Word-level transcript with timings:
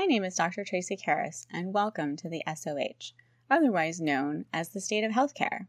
My 0.00 0.06
name 0.06 0.24
is 0.24 0.34
Dr. 0.34 0.64
Tracy 0.64 0.96
Karas, 0.96 1.46
and 1.52 1.74
welcome 1.74 2.16
to 2.16 2.28
the 2.30 2.42
SOH, 2.46 3.12
otherwise 3.50 4.00
known 4.00 4.46
as 4.50 4.70
the 4.70 4.80
state 4.80 5.04
of 5.04 5.12
healthcare. 5.12 5.66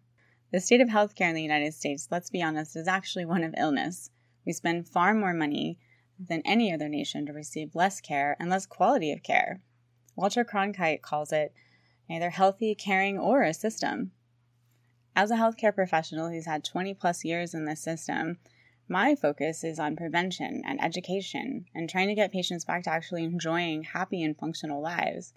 The 0.53 0.61
state 0.61 0.79
of 0.79 0.87
healthcare 0.87 1.27
in 1.27 1.35
the 1.35 1.41
United 1.41 1.73
States, 1.73 2.07
let's 2.09 2.29
be 2.29 2.41
honest, 2.41 2.77
is 2.77 2.87
actually 2.87 3.25
one 3.25 3.43
of 3.43 3.53
illness. 3.57 4.09
We 4.45 4.53
spend 4.53 4.87
far 4.87 5.13
more 5.13 5.33
money 5.33 5.79
than 6.17 6.43
any 6.45 6.73
other 6.73 6.87
nation 6.87 7.25
to 7.25 7.33
receive 7.33 7.75
less 7.75 7.99
care 7.99 8.37
and 8.39 8.49
less 8.49 8.65
quality 8.65 9.11
of 9.11 9.21
care. 9.21 9.59
Walter 10.15 10.45
Cronkite 10.45 11.01
calls 11.01 11.33
it 11.33 11.53
neither 12.09 12.29
healthy, 12.29 12.73
caring, 12.73 13.19
or 13.19 13.43
a 13.43 13.53
system. 13.53 14.13
As 15.13 15.29
a 15.29 15.35
healthcare 15.35 15.75
professional 15.75 16.29
who's 16.29 16.45
had 16.45 16.63
20 16.63 16.93
plus 16.93 17.25
years 17.25 17.53
in 17.53 17.65
this 17.65 17.81
system, 17.81 18.37
my 18.91 19.15
focus 19.15 19.63
is 19.63 19.79
on 19.79 19.95
prevention 19.95 20.61
and 20.65 20.83
education 20.83 21.65
and 21.73 21.89
trying 21.89 22.09
to 22.09 22.13
get 22.13 22.33
patients 22.33 22.65
back 22.65 22.83
to 22.83 22.89
actually 22.89 23.23
enjoying 23.23 23.83
happy 23.83 24.21
and 24.21 24.37
functional 24.37 24.81
lives. 24.81 25.33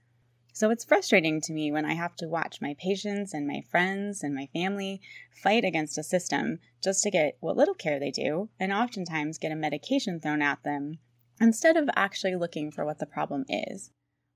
So 0.53 0.71
it's 0.71 0.85
frustrating 0.85 1.41
to 1.43 1.53
me 1.53 1.71
when 1.71 1.85
I 1.85 1.95
have 1.95 2.17
to 2.17 2.29
watch 2.29 2.61
my 2.61 2.75
patients 2.81 3.33
and 3.33 3.47
my 3.47 3.63
friends 3.71 4.25
and 4.25 4.35
my 4.35 4.49
family 4.53 5.01
fight 5.31 5.65
against 5.65 5.97
a 5.99 6.03
system 6.03 6.59
just 6.83 7.03
to 7.05 7.13
get 7.13 7.37
what 7.39 7.57
little 7.57 7.75
care 7.75 8.01
they 8.01 8.11
do, 8.11 8.49
and 8.59 8.73
oftentimes 8.73 9.39
get 9.39 9.53
a 9.53 9.57
medication 9.57 10.19
thrown 10.19 10.43
at 10.43 10.65
them 10.65 10.99
instead 11.41 11.77
of 11.77 11.89
actually 11.95 12.35
looking 12.35 12.73
for 12.73 12.85
what 12.85 12.99
the 12.99 13.07
problem 13.07 13.45
is, 13.49 13.91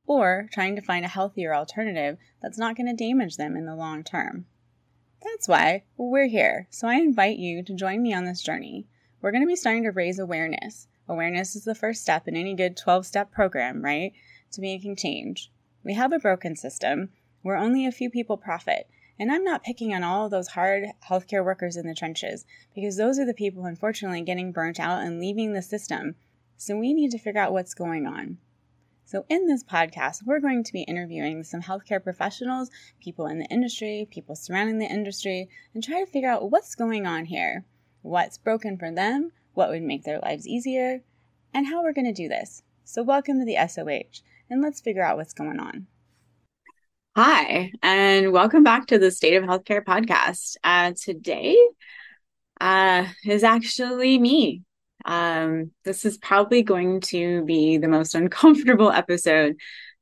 or 0.06 0.48
trying 0.52 0.76
to 0.76 0.82
find 0.82 1.04
a 1.04 1.08
healthier 1.08 1.54
alternative 1.54 2.18
that's 2.40 2.58
not 2.58 2.76
going 2.76 2.86
to 2.86 3.04
damage 3.04 3.36
them 3.36 3.56
in 3.56 3.66
the 3.66 3.76
long 3.76 4.04
term. 4.04 4.46
That's 5.22 5.48
why 5.48 5.82
we're 5.96 6.28
here, 6.28 6.68
so 6.70 6.86
I 6.86 6.96
invite 6.96 7.38
you 7.38 7.64
to 7.64 7.74
join 7.74 8.00
me 8.00 8.14
on 8.14 8.24
this 8.24 8.42
journey 8.42 8.86
we're 9.20 9.32
going 9.32 9.42
to 9.42 9.48
be 9.48 9.56
starting 9.56 9.82
to 9.82 9.90
raise 9.90 10.20
awareness. 10.20 10.86
Awareness 11.08 11.56
is 11.56 11.64
the 11.64 11.74
first 11.74 12.02
step 12.02 12.28
in 12.28 12.36
any 12.36 12.54
good 12.54 12.76
12 12.76 13.04
step 13.04 13.32
program, 13.32 13.84
right? 13.84 14.12
To 14.52 14.60
making 14.60 14.94
change. 14.94 15.50
We 15.82 15.94
have 15.94 16.12
a 16.12 16.20
broken 16.20 16.54
system 16.54 17.10
where 17.42 17.56
only 17.56 17.84
a 17.84 17.90
few 17.90 18.10
people 18.10 18.36
profit. 18.36 18.88
And 19.18 19.32
I'm 19.32 19.42
not 19.42 19.64
picking 19.64 19.92
on 19.92 20.04
all 20.04 20.26
of 20.26 20.30
those 20.30 20.48
hard 20.48 20.84
healthcare 21.08 21.44
workers 21.44 21.76
in 21.76 21.86
the 21.86 21.94
trenches 21.94 22.44
because 22.74 22.96
those 22.96 23.18
are 23.18 23.24
the 23.24 23.34
people, 23.34 23.64
unfortunately, 23.64 24.22
getting 24.22 24.52
burnt 24.52 24.78
out 24.78 25.02
and 25.02 25.18
leaving 25.18 25.52
the 25.52 25.62
system. 25.62 26.14
So 26.56 26.76
we 26.76 26.94
need 26.94 27.10
to 27.10 27.18
figure 27.18 27.40
out 27.40 27.52
what's 27.52 27.74
going 27.74 28.06
on. 28.06 28.38
So, 29.04 29.24
in 29.28 29.46
this 29.46 29.64
podcast, 29.64 30.24
we're 30.26 30.38
going 30.38 30.62
to 30.62 30.72
be 30.72 30.82
interviewing 30.82 31.42
some 31.42 31.62
healthcare 31.62 32.02
professionals, 32.02 32.70
people 33.00 33.26
in 33.26 33.38
the 33.38 33.46
industry, 33.46 34.06
people 34.10 34.36
surrounding 34.36 34.78
the 34.78 34.84
industry, 34.84 35.48
and 35.74 35.82
try 35.82 36.04
to 36.04 36.10
figure 36.10 36.28
out 36.28 36.50
what's 36.50 36.74
going 36.74 37.06
on 37.06 37.24
here 37.24 37.64
what's 38.02 38.38
broken 38.38 38.78
for 38.78 38.90
them, 38.90 39.32
what 39.54 39.70
would 39.70 39.82
make 39.82 40.04
their 40.04 40.20
lives 40.20 40.46
easier, 40.46 41.02
and 41.52 41.66
how 41.66 41.82
we're 41.82 41.92
going 41.92 42.06
to 42.06 42.12
do 42.12 42.28
this. 42.28 42.62
So, 42.84 43.02
welcome 43.02 43.38
to 43.38 43.44
the 43.44 43.56
SOH, 43.56 44.22
and 44.48 44.62
let's 44.62 44.80
figure 44.80 45.02
out 45.02 45.16
what's 45.16 45.34
going 45.34 45.60
on. 45.60 45.86
Hi, 47.16 47.72
and 47.82 48.32
welcome 48.32 48.62
back 48.62 48.86
to 48.86 48.98
the 48.98 49.10
State 49.10 49.34
of 49.34 49.44
Healthcare 49.44 49.84
podcast. 49.84 50.56
Uh, 50.62 50.92
today 51.00 51.56
uh, 52.60 53.06
is 53.24 53.42
actually 53.42 54.18
me. 54.18 54.62
Um, 55.04 55.72
this 55.84 56.04
is 56.04 56.18
probably 56.18 56.62
going 56.62 57.00
to 57.02 57.44
be 57.44 57.78
the 57.78 57.88
most 57.88 58.14
uncomfortable 58.14 58.90
episode, 58.92 59.56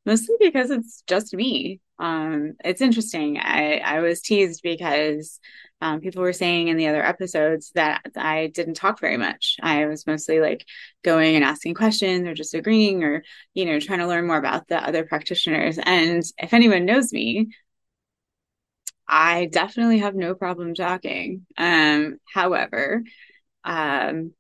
mostly 0.04 0.36
because 0.38 0.70
it's 0.70 1.02
just 1.06 1.34
me. 1.34 1.80
Um, 1.98 2.54
it's 2.64 2.80
interesting. 2.80 3.38
I, 3.38 3.78
I 3.78 4.00
was 4.00 4.20
teased 4.20 4.62
because 4.62 5.40
um, 5.80 6.00
people 6.00 6.22
were 6.22 6.32
saying 6.32 6.68
in 6.68 6.76
the 6.76 6.88
other 6.88 7.04
episodes 7.04 7.70
that 7.74 8.02
I 8.16 8.50
didn't 8.54 8.74
talk 8.74 9.00
very 9.00 9.16
much. 9.16 9.56
I 9.62 9.86
was 9.86 10.06
mostly 10.06 10.40
like 10.40 10.64
going 11.02 11.36
and 11.36 11.44
asking 11.44 11.74
questions 11.74 12.26
or 12.26 12.34
just 12.34 12.54
agreeing 12.54 13.04
or, 13.04 13.22
you 13.54 13.66
know, 13.66 13.80
trying 13.80 13.98
to 13.98 14.06
learn 14.06 14.26
more 14.26 14.38
about 14.38 14.68
the 14.68 14.76
other 14.76 15.04
practitioners. 15.04 15.78
And 15.82 16.22
if 16.38 16.54
anyone 16.54 16.86
knows 16.86 17.12
me, 17.12 17.48
I 19.08 19.46
definitely 19.46 19.98
have 19.98 20.14
no 20.14 20.34
problem 20.34 20.74
talking. 20.74 21.46
Um, 21.56 22.18
however, 22.32 23.02
um, 23.64 24.32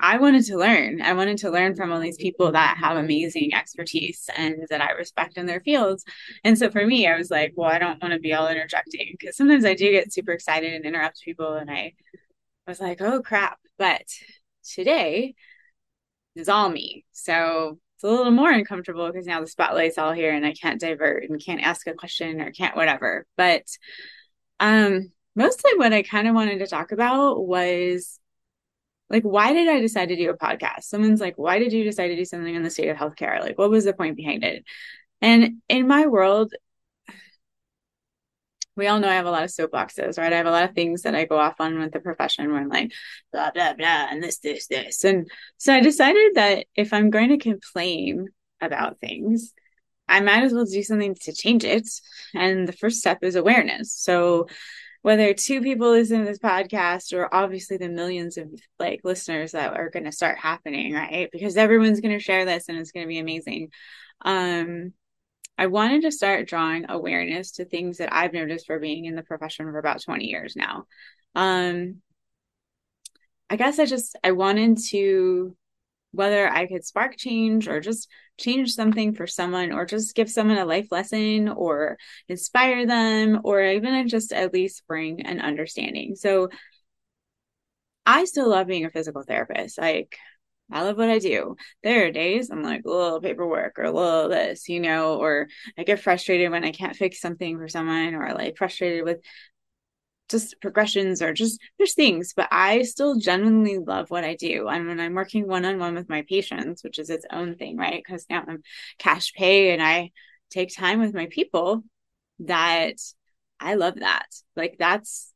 I 0.00 0.18
wanted 0.18 0.44
to 0.46 0.56
learn. 0.56 1.02
I 1.02 1.12
wanted 1.14 1.38
to 1.38 1.50
learn 1.50 1.74
from 1.74 1.90
all 1.90 1.98
these 1.98 2.16
people 2.16 2.52
that 2.52 2.76
have 2.78 2.96
amazing 2.96 3.52
expertise 3.52 4.30
and 4.36 4.64
that 4.70 4.80
I 4.80 4.92
respect 4.92 5.36
in 5.36 5.46
their 5.46 5.60
fields. 5.60 6.04
And 6.44 6.56
so 6.56 6.70
for 6.70 6.86
me, 6.86 7.06
I 7.08 7.16
was 7.16 7.30
like, 7.30 7.52
well, 7.56 7.70
I 7.70 7.78
don't 7.78 8.00
want 8.00 8.14
to 8.14 8.20
be 8.20 8.32
all 8.32 8.48
interjecting 8.48 9.16
because 9.18 9.36
sometimes 9.36 9.64
I 9.64 9.74
do 9.74 9.90
get 9.90 10.12
super 10.12 10.32
excited 10.32 10.72
and 10.72 10.84
interrupt 10.84 11.22
people. 11.22 11.54
And 11.54 11.70
I 11.70 11.94
was 12.66 12.80
like, 12.80 13.00
oh 13.00 13.22
crap. 13.22 13.58
But 13.76 14.06
today 14.62 15.34
is 16.36 16.48
all 16.48 16.68
me. 16.68 17.04
So 17.12 17.78
it's 17.96 18.04
a 18.04 18.08
little 18.08 18.30
more 18.30 18.52
uncomfortable 18.52 19.08
because 19.08 19.26
now 19.26 19.40
the 19.40 19.48
spotlight's 19.48 19.98
all 19.98 20.12
here 20.12 20.32
and 20.32 20.46
I 20.46 20.52
can't 20.52 20.80
divert 20.80 21.24
and 21.24 21.44
can't 21.44 21.62
ask 21.62 21.86
a 21.88 21.94
question 21.94 22.40
or 22.40 22.52
can't 22.52 22.76
whatever. 22.76 23.26
But 23.36 23.64
um 24.60 25.10
mostly 25.34 25.72
what 25.76 25.92
I 25.92 26.02
kind 26.02 26.28
of 26.28 26.34
wanted 26.36 26.60
to 26.60 26.68
talk 26.68 26.92
about 26.92 27.44
was 27.44 28.20
like 29.10 29.22
why 29.22 29.52
did 29.52 29.68
i 29.68 29.80
decide 29.80 30.08
to 30.08 30.16
do 30.16 30.30
a 30.30 30.36
podcast 30.36 30.82
someone's 30.82 31.20
like 31.20 31.36
why 31.36 31.58
did 31.58 31.72
you 31.72 31.84
decide 31.84 32.08
to 32.08 32.16
do 32.16 32.24
something 32.24 32.54
in 32.54 32.62
the 32.62 32.70
state 32.70 32.88
of 32.88 32.96
healthcare 32.96 33.40
like 33.40 33.58
what 33.58 33.70
was 33.70 33.84
the 33.84 33.92
point 33.92 34.16
behind 34.16 34.44
it 34.44 34.64
and 35.20 35.56
in 35.68 35.86
my 35.86 36.06
world 36.06 36.52
we 38.78 38.86
all 38.86 39.00
know 39.00 39.08
I 39.08 39.14
have 39.14 39.26
a 39.26 39.30
lot 39.30 39.42
of 39.42 39.50
soapboxes, 39.50 40.18
right? 40.18 40.32
I 40.32 40.36
have 40.36 40.46
a 40.46 40.52
lot 40.52 40.62
of 40.62 40.74
things 40.74 41.02
that 41.02 41.16
I 41.16 41.24
go 41.24 41.36
off 41.36 41.56
on 41.58 41.80
with 41.80 41.92
the 41.92 41.98
profession 41.98 42.48
where 42.48 42.60
I'm 42.60 42.68
like, 42.68 42.92
blah, 43.32 43.50
blah, 43.50 43.74
blah, 43.74 44.06
and 44.08 44.22
this, 44.22 44.38
this, 44.38 44.68
this. 44.68 45.02
And 45.02 45.28
so 45.56 45.74
I 45.74 45.80
decided 45.80 46.36
that 46.36 46.66
if 46.76 46.92
I'm 46.92 47.10
going 47.10 47.30
to 47.30 47.38
complain 47.38 48.28
about 48.60 49.00
things, 49.00 49.52
I 50.08 50.20
might 50.20 50.44
as 50.44 50.52
well 50.52 50.64
do 50.64 50.82
something 50.84 51.16
to 51.22 51.32
change 51.32 51.64
it. 51.64 51.88
And 52.34 52.68
the 52.68 52.72
first 52.72 53.00
step 53.00 53.18
is 53.22 53.34
awareness. 53.34 53.92
So 53.92 54.46
whether 55.02 55.32
two 55.34 55.60
people 55.60 55.90
listen 55.90 56.20
to 56.20 56.24
this 56.24 56.38
podcast 56.38 57.12
or 57.12 57.32
obviously 57.34 57.76
the 57.76 57.88
millions 57.88 58.36
of 58.36 58.48
like 58.78 59.00
listeners 59.04 59.52
that 59.52 59.74
are 59.74 59.90
going 59.90 60.04
to 60.04 60.12
start 60.12 60.38
happening 60.38 60.92
right? 60.92 61.28
Because 61.32 61.56
everyone's 61.56 62.00
going 62.00 62.16
to 62.16 62.22
share 62.22 62.44
this 62.44 62.68
and 62.68 62.78
it's 62.78 62.92
going 62.92 63.04
to 63.04 63.08
be 63.08 63.18
amazing. 63.18 63.70
Um 64.24 64.92
i 65.56 65.66
wanted 65.66 66.02
to 66.02 66.12
start 66.12 66.46
drawing 66.46 66.86
awareness 66.88 67.52
to 67.52 67.64
things 67.64 67.98
that 67.98 68.12
i've 68.12 68.32
noticed 68.32 68.66
for 68.66 68.78
being 68.78 69.06
in 69.06 69.16
the 69.16 69.24
profession 69.24 69.66
for 69.66 69.78
about 69.78 70.00
20 70.00 70.24
years 70.24 70.54
now. 70.56 70.86
Um 71.34 71.96
i 73.50 73.56
guess 73.56 73.78
i 73.78 73.84
just 73.84 74.16
i 74.22 74.32
wanted 74.32 74.78
to 74.88 75.56
whether 76.12 76.48
I 76.48 76.66
could 76.66 76.84
spark 76.84 77.16
change 77.16 77.68
or 77.68 77.80
just 77.80 78.08
change 78.38 78.72
something 78.72 79.14
for 79.14 79.26
someone 79.26 79.72
or 79.72 79.84
just 79.84 80.14
give 80.14 80.30
someone 80.30 80.58
a 80.58 80.64
life 80.64 80.88
lesson 80.90 81.48
or 81.48 81.98
inspire 82.28 82.86
them 82.86 83.40
or 83.44 83.62
even 83.62 84.08
just 84.08 84.32
at 84.32 84.52
least 84.52 84.86
bring 84.86 85.26
an 85.26 85.40
understanding. 85.40 86.14
So 86.14 86.48
I 88.06 88.24
still 88.24 88.48
love 88.48 88.66
being 88.66 88.86
a 88.86 88.90
physical 88.90 89.22
therapist. 89.22 89.78
Like 89.78 90.16
I 90.70 90.82
love 90.82 90.96
what 90.96 91.10
I 91.10 91.18
do. 91.18 91.56
There 91.82 92.06
are 92.06 92.10
days 92.10 92.50
I'm 92.50 92.62
like, 92.62 92.84
a 92.84 92.90
little 92.90 93.20
paperwork 93.20 93.78
or 93.78 93.84
a 93.84 93.92
little 93.92 94.28
this, 94.28 94.68
you 94.68 94.80
know, 94.80 95.16
or 95.16 95.48
I 95.78 95.84
get 95.84 96.00
frustrated 96.00 96.50
when 96.50 96.64
I 96.64 96.72
can't 96.72 96.96
fix 96.96 97.20
something 97.20 97.58
for 97.58 97.68
someone 97.68 98.14
or 98.14 98.32
like 98.34 98.56
frustrated 98.56 99.04
with 99.04 99.20
just 100.28 100.60
progressions 100.60 101.22
or 101.22 101.32
just 101.32 101.60
there's 101.78 101.94
things, 101.94 102.32
but 102.34 102.48
I 102.50 102.82
still 102.82 103.16
genuinely 103.16 103.78
love 103.78 104.10
what 104.10 104.24
I 104.24 104.34
do. 104.34 104.68
And 104.68 104.86
when 104.86 105.00
I'm 105.00 105.14
working 105.14 105.46
one 105.46 105.64
on 105.64 105.78
one 105.78 105.94
with 105.94 106.08
my 106.08 106.22
patients, 106.22 106.84
which 106.84 106.98
is 106.98 107.10
its 107.10 107.26
own 107.32 107.56
thing, 107.56 107.76
right? 107.76 108.02
Because 108.04 108.26
now 108.28 108.44
I'm 108.46 108.62
cash 108.98 109.32
pay 109.32 109.72
and 109.72 109.82
I 109.82 110.12
take 110.50 110.74
time 110.74 111.00
with 111.00 111.14
my 111.14 111.26
people, 111.26 111.82
that 112.40 112.94
I 113.60 113.74
love 113.74 113.96
that. 113.96 114.26
Like 114.56 114.76
that's 114.78 115.32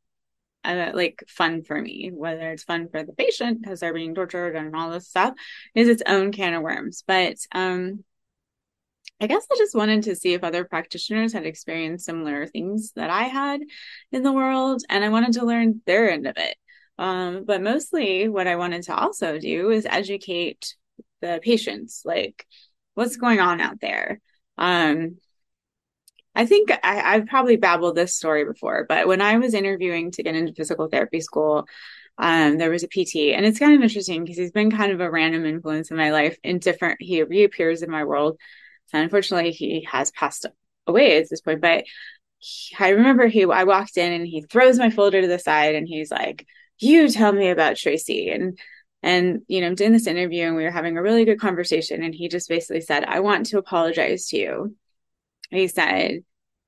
uh, 0.63 0.91
like 0.93 1.23
fun 1.27 1.63
for 1.63 1.79
me, 1.79 2.11
whether 2.13 2.51
it's 2.51 2.63
fun 2.63 2.87
for 2.89 3.03
the 3.03 3.13
patient 3.13 3.61
because 3.61 3.79
they're 3.79 3.93
being 3.93 4.15
tortured 4.15 4.55
and 4.55 4.75
all 4.75 4.91
this 4.91 5.09
stuff 5.09 5.33
is 5.75 5.89
its 5.89 6.03
own 6.05 6.31
can 6.31 6.53
of 6.53 6.63
worms. 6.63 7.03
But 7.05 7.37
um 7.51 8.03
I 9.23 9.27
guess 9.27 9.47
I 9.49 9.55
just 9.57 9.73
wanted 9.73 10.03
to 10.03 10.17
see 10.17 10.33
if 10.33 10.43
other 10.43 10.65
practitioners 10.65 11.31
had 11.31 11.45
experienced 11.45 12.03
similar 12.03 12.45
things 12.45 12.91
that 12.97 13.09
I 13.09 13.23
had 13.23 13.61
in 14.11 14.21
the 14.21 14.33
world, 14.33 14.83
and 14.89 15.01
I 15.01 15.07
wanted 15.07 15.31
to 15.35 15.45
learn 15.45 15.79
their 15.85 16.11
end 16.11 16.27
of 16.27 16.35
it. 16.35 16.57
Um, 16.97 17.45
but 17.45 17.61
mostly, 17.61 18.27
what 18.27 18.47
I 18.47 18.57
wanted 18.57 18.83
to 18.83 18.95
also 18.95 19.39
do 19.39 19.71
is 19.71 19.85
educate 19.85 20.75
the 21.21 21.39
patients, 21.41 22.01
like 22.03 22.45
what's 22.95 23.15
going 23.15 23.39
on 23.39 23.61
out 23.61 23.79
there. 23.79 24.19
Um, 24.57 25.15
I 26.35 26.45
think 26.45 26.71
I, 26.83 27.15
I've 27.15 27.27
probably 27.27 27.55
babbled 27.55 27.95
this 27.95 28.13
story 28.13 28.43
before, 28.43 28.85
but 28.89 29.07
when 29.07 29.21
I 29.21 29.37
was 29.37 29.53
interviewing 29.53 30.11
to 30.11 30.23
get 30.23 30.35
into 30.35 30.51
physical 30.51 30.89
therapy 30.89 31.21
school, 31.21 31.65
um, 32.17 32.57
there 32.57 32.71
was 32.71 32.83
a 32.83 32.89
PT, 32.89 33.33
and 33.33 33.45
it's 33.45 33.57
kind 33.59 33.73
of 33.73 33.81
interesting 33.81 34.25
because 34.25 34.37
he's 34.37 34.51
been 34.51 34.69
kind 34.69 34.91
of 34.91 34.99
a 34.99 35.09
random 35.09 35.45
influence 35.45 35.91
in 35.91 35.95
my 35.95 36.11
life. 36.11 36.37
In 36.43 36.59
different, 36.59 37.01
he 37.01 37.23
reappears 37.23 37.83
in 37.83 37.89
my 37.89 38.03
world 38.03 38.37
and 38.91 39.03
unfortunately, 39.03 39.51
he 39.51 39.87
has 39.91 40.11
passed 40.11 40.45
away 40.87 41.17
at 41.17 41.29
this 41.29 41.41
point. 41.41 41.61
But 41.61 41.85
he, 42.39 42.75
I 42.79 42.89
remember 42.89 43.27
he, 43.27 43.45
I 43.45 43.63
walked 43.63 43.97
in 43.97 44.11
and 44.11 44.27
he 44.27 44.41
throws 44.41 44.77
my 44.77 44.89
folder 44.89 45.21
to 45.21 45.27
the 45.27 45.39
side 45.39 45.75
and 45.75 45.87
he's 45.87 46.11
like, 46.11 46.45
"You 46.79 47.09
tell 47.09 47.31
me 47.31 47.49
about 47.49 47.77
Tracy." 47.77 48.29
And 48.29 48.59
And, 49.01 49.41
you 49.49 49.59
know, 49.61 49.67
I'm 49.67 49.75
doing 49.75 49.91
this 49.91 50.07
interview 50.07 50.45
and 50.47 50.55
we 50.55 50.63
were 50.63 50.71
having 50.71 50.97
a 50.97 51.01
really 51.01 51.25
good 51.25 51.39
conversation. 51.39 52.03
And 52.03 52.15
he 52.15 52.29
just 52.29 52.47
basically 52.47 52.81
said, 52.81 53.03
I 53.03 53.19
want 53.19 53.47
to 53.47 53.57
apologize 53.57 54.27
to 54.27 54.37
you. 54.37 54.75
He 55.49 55.67
said, 55.67 56.23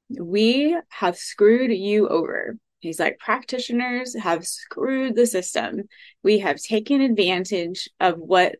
We 0.09 0.77
have 0.89 1.17
screwed 1.17 1.71
you 1.71 2.09
over. 2.09 2.57
He's 2.79 2.99
like, 2.99 3.19
practitioners 3.19 4.15
have 4.15 4.45
screwed 4.45 5.15
the 5.15 5.25
system. 5.25 5.83
We 6.23 6.39
have 6.39 6.57
taken 6.61 7.01
advantage 7.01 7.89
of 7.99 8.17
what 8.19 8.57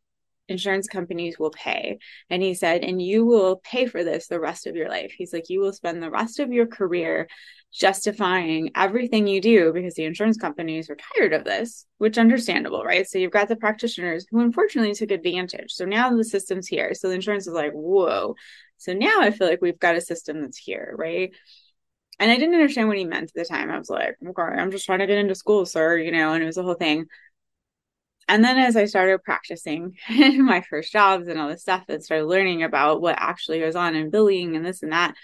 insurance 0.47 0.87
companies 0.87 1.39
will 1.39 1.51
pay. 1.51 1.97
And 2.29 2.41
he 2.41 2.53
said, 2.53 2.83
and 2.83 3.01
you 3.01 3.25
will 3.25 3.57
pay 3.57 3.85
for 3.85 4.03
this 4.03 4.27
the 4.27 4.39
rest 4.39 4.67
of 4.67 4.75
your 4.75 4.89
life. 4.89 5.13
He's 5.17 5.33
like, 5.33 5.49
you 5.49 5.59
will 5.59 5.73
spend 5.73 6.01
the 6.01 6.11
rest 6.11 6.39
of 6.39 6.51
your 6.51 6.67
career 6.67 7.27
justifying 7.73 8.71
everything 8.75 9.27
you 9.27 9.41
do 9.41 9.73
because 9.73 9.95
the 9.95 10.05
insurance 10.05 10.37
companies 10.37 10.89
are 10.89 10.97
tired 11.15 11.33
of 11.33 11.43
this, 11.43 11.85
which 11.97 12.17
understandable, 12.17 12.83
right? 12.83 13.07
So 13.07 13.17
you've 13.17 13.31
got 13.31 13.49
the 13.49 13.55
practitioners 13.55 14.25
who 14.29 14.39
unfortunately 14.39 14.93
took 14.93 15.11
advantage. 15.11 15.71
So 15.71 15.85
now 15.85 16.15
the 16.15 16.23
system's 16.23 16.67
here. 16.67 16.93
So 16.93 17.09
the 17.09 17.15
insurance 17.15 17.47
is 17.47 17.53
like, 17.53 17.73
whoa. 17.73 18.35
So 18.77 18.93
now 18.93 19.21
I 19.21 19.31
feel 19.31 19.47
like 19.47 19.61
we've 19.61 19.79
got 19.79 19.95
a 19.95 20.01
system 20.01 20.41
that's 20.41 20.57
here, 20.57 20.93
right? 20.97 21.31
And 22.17 22.31
I 22.31 22.35
didn't 22.37 22.55
understand 22.55 22.87
what 22.87 22.97
he 22.97 23.03
meant 23.03 23.23
at 23.23 23.33
the 23.33 23.43
time. 23.43 23.69
I 23.69 23.77
was 23.77 23.89
like, 23.89 24.15
okay, 24.25 24.41
I'm 24.41 24.71
just 24.71 24.85
trying 24.85 24.99
to 24.99 25.07
get 25.07 25.17
into 25.17 25.35
school, 25.35 25.65
sir, 25.65 25.97
you 25.97 26.11
know, 26.11 26.31
and 26.31 26.41
it 26.41 26.45
was 26.45 26.57
a 26.57 26.63
whole 26.63 26.75
thing 26.75 27.07
and 28.27 28.43
then 28.43 28.57
as 28.57 28.75
I 28.75 28.85
started 28.85 29.23
practicing 29.23 29.95
my 30.09 30.61
first 30.69 30.91
jobs 30.91 31.27
and 31.27 31.39
all 31.39 31.49
this 31.49 31.61
stuff 31.61 31.83
and 31.89 32.03
started 32.03 32.25
learning 32.25 32.63
about 32.63 33.01
what 33.01 33.15
actually 33.17 33.59
goes 33.59 33.75
on 33.75 33.95
in 33.95 34.09
billing 34.09 34.55
and 34.55 34.65
this 34.65 34.83
and 34.83 34.91
that, 34.91 35.15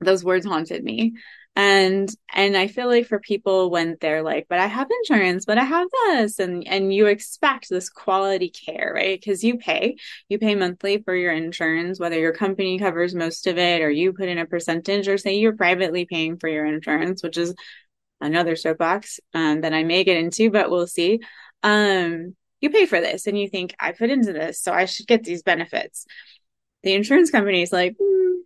those 0.00 0.24
words 0.24 0.46
haunted 0.46 0.82
me. 0.82 1.14
And 1.56 2.08
and 2.32 2.56
I 2.56 2.68
feel 2.68 2.86
like 2.86 3.06
for 3.06 3.18
people 3.18 3.70
when 3.70 3.96
they're 4.00 4.22
like, 4.22 4.46
but 4.48 4.60
I 4.60 4.66
have 4.66 4.88
insurance, 5.02 5.44
but 5.44 5.58
I 5.58 5.64
have 5.64 5.88
this, 6.06 6.38
and 6.38 6.66
and 6.66 6.94
you 6.94 7.06
expect 7.06 7.68
this 7.68 7.90
quality 7.90 8.50
care, 8.50 8.92
right? 8.94 9.20
Because 9.20 9.42
you 9.42 9.58
pay, 9.58 9.96
you 10.28 10.38
pay 10.38 10.54
monthly 10.54 11.02
for 11.02 11.14
your 11.14 11.32
insurance, 11.32 11.98
whether 11.98 12.18
your 12.18 12.32
company 12.32 12.78
covers 12.78 13.16
most 13.16 13.48
of 13.48 13.58
it 13.58 13.82
or 13.82 13.90
you 13.90 14.12
put 14.12 14.28
in 14.28 14.38
a 14.38 14.46
percentage, 14.46 15.08
or 15.08 15.18
say 15.18 15.38
you're 15.38 15.56
privately 15.56 16.04
paying 16.04 16.38
for 16.38 16.48
your 16.48 16.64
insurance, 16.66 17.22
which 17.22 17.36
is 17.36 17.52
another 18.20 18.54
soapbox 18.54 19.18
um, 19.34 19.62
that 19.62 19.74
I 19.74 19.82
may 19.82 20.04
get 20.04 20.18
into, 20.18 20.50
but 20.50 20.70
we'll 20.70 20.86
see 20.86 21.20
um, 21.62 22.34
you 22.60 22.70
pay 22.70 22.86
for 22.86 23.00
this 23.00 23.26
and 23.26 23.38
you 23.38 23.48
think, 23.48 23.74
I 23.80 23.92
put 23.92 24.10
into 24.10 24.32
this, 24.32 24.60
so 24.60 24.72
I 24.72 24.84
should 24.84 25.06
get 25.06 25.24
these 25.24 25.42
benefits. 25.42 26.06
The 26.82 26.94
insurance 26.94 27.30
company 27.30 27.62
is 27.62 27.72
like, 27.72 27.96
mm, 28.00 28.38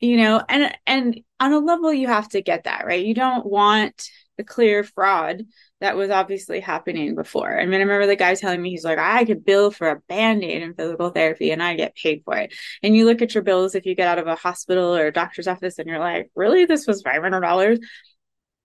you 0.00 0.16
know, 0.18 0.42
and 0.48 0.76
and 0.86 1.20
on 1.40 1.52
a 1.52 1.58
level 1.58 1.92
you 1.92 2.08
have 2.08 2.28
to 2.30 2.42
get 2.42 2.64
that, 2.64 2.86
right? 2.86 3.04
You 3.04 3.14
don't 3.14 3.46
want 3.46 4.08
the 4.36 4.44
clear 4.44 4.82
fraud 4.82 5.44
that 5.80 5.96
was 5.96 6.10
obviously 6.10 6.60
happening 6.60 7.14
before. 7.14 7.58
I 7.58 7.64
mean, 7.64 7.74
I 7.74 7.84
remember 7.84 8.06
the 8.06 8.16
guy 8.16 8.34
telling 8.34 8.60
me 8.60 8.70
he's 8.70 8.84
like, 8.84 8.98
I 8.98 9.24
could 9.24 9.44
bill 9.44 9.70
for 9.70 9.90
a 9.90 10.00
band-aid 10.08 10.62
in 10.62 10.74
physical 10.74 11.10
therapy 11.10 11.52
and 11.52 11.62
I 11.62 11.76
get 11.76 11.94
paid 11.94 12.22
for 12.24 12.36
it. 12.36 12.52
And 12.82 12.96
you 12.96 13.04
look 13.04 13.22
at 13.22 13.34
your 13.34 13.44
bills 13.44 13.74
if 13.74 13.86
you 13.86 13.94
get 13.94 14.08
out 14.08 14.18
of 14.18 14.26
a 14.26 14.34
hospital 14.34 14.94
or 14.96 15.06
a 15.06 15.12
doctor's 15.12 15.46
office 15.46 15.78
and 15.78 15.86
you're 15.86 15.98
like, 16.00 16.30
really? 16.34 16.64
This 16.64 16.86
was 16.86 17.02
five 17.02 17.22
hundred 17.22 17.40
dollars? 17.40 17.78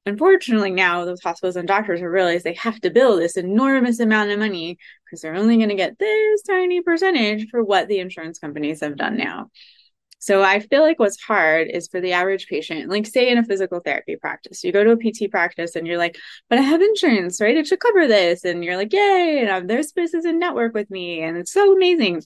Unfortunately, 0.06 0.72
now 0.72 1.06
those 1.06 1.22
hospitals 1.22 1.56
and 1.56 1.68
doctors 1.68 2.00
have 2.00 2.10
realized 2.10 2.44
they 2.44 2.54
have 2.54 2.80
to 2.82 2.90
bill 2.90 3.18
this 3.18 3.38
enormous 3.38 4.00
amount 4.00 4.32
of 4.32 4.40
money 4.40 4.78
because 5.06 5.22
they're 5.22 5.36
only 5.36 5.58
going 5.58 5.70
to 5.70 5.76
get 5.76 6.00
this 6.00 6.42
tiny 6.44 6.82
percentage 6.82 7.48
for 7.50 7.64
what 7.64 7.88
the 7.88 8.00
insurance 8.00 8.40
companies 8.40 8.82
have 8.82 8.98
done 8.98 9.18
now. 9.18 9.50
So 10.22 10.44
I 10.44 10.60
feel 10.60 10.82
like 10.82 11.00
what's 11.00 11.22
hard 11.22 11.70
is 11.70 11.88
for 11.88 12.02
the 12.02 12.12
average 12.12 12.48
patient, 12.48 12.90
like 12.90 13.08
say 13.08 13.30
in 13.30 13.38
a 13.38 13.44
physical 13.44 13.80
therapy 13.80 14.18
practice, 14.18 14.64
you 14.66 14.74
go 14.74 14.84
to 14.84 14.92
a 14.92 14.98
PT 14.98 15.32
practice 15.32 15.76
and 15.78 15.88
you're 15.88 15.98
like, 15.98 16.18
but 16.50 16.60
I 16.60 16.62
have 16.62 16.82
insurance, 16.82 17.40
right? 17.40 17.56
It 17.56 17.68
should 17.68 17.80
cover 17.80 18.06
this. 18.06 18.44
And 18.44 18.64
you're 18.64 18.76
like, 18.76 18.92
yay, 18.92 19.40
and 19.42 19.50
um, 19.50 19.68
there's 19.68 19.94
places 19.94 20.26
in 20.26 20.38
network 20.38 20.74
with 20.74 20.90
me. 20.92 21.22
And 21.22 21.38
it's 21.38 21.54
so 21.54 21.74
amazing. 21.74 22.24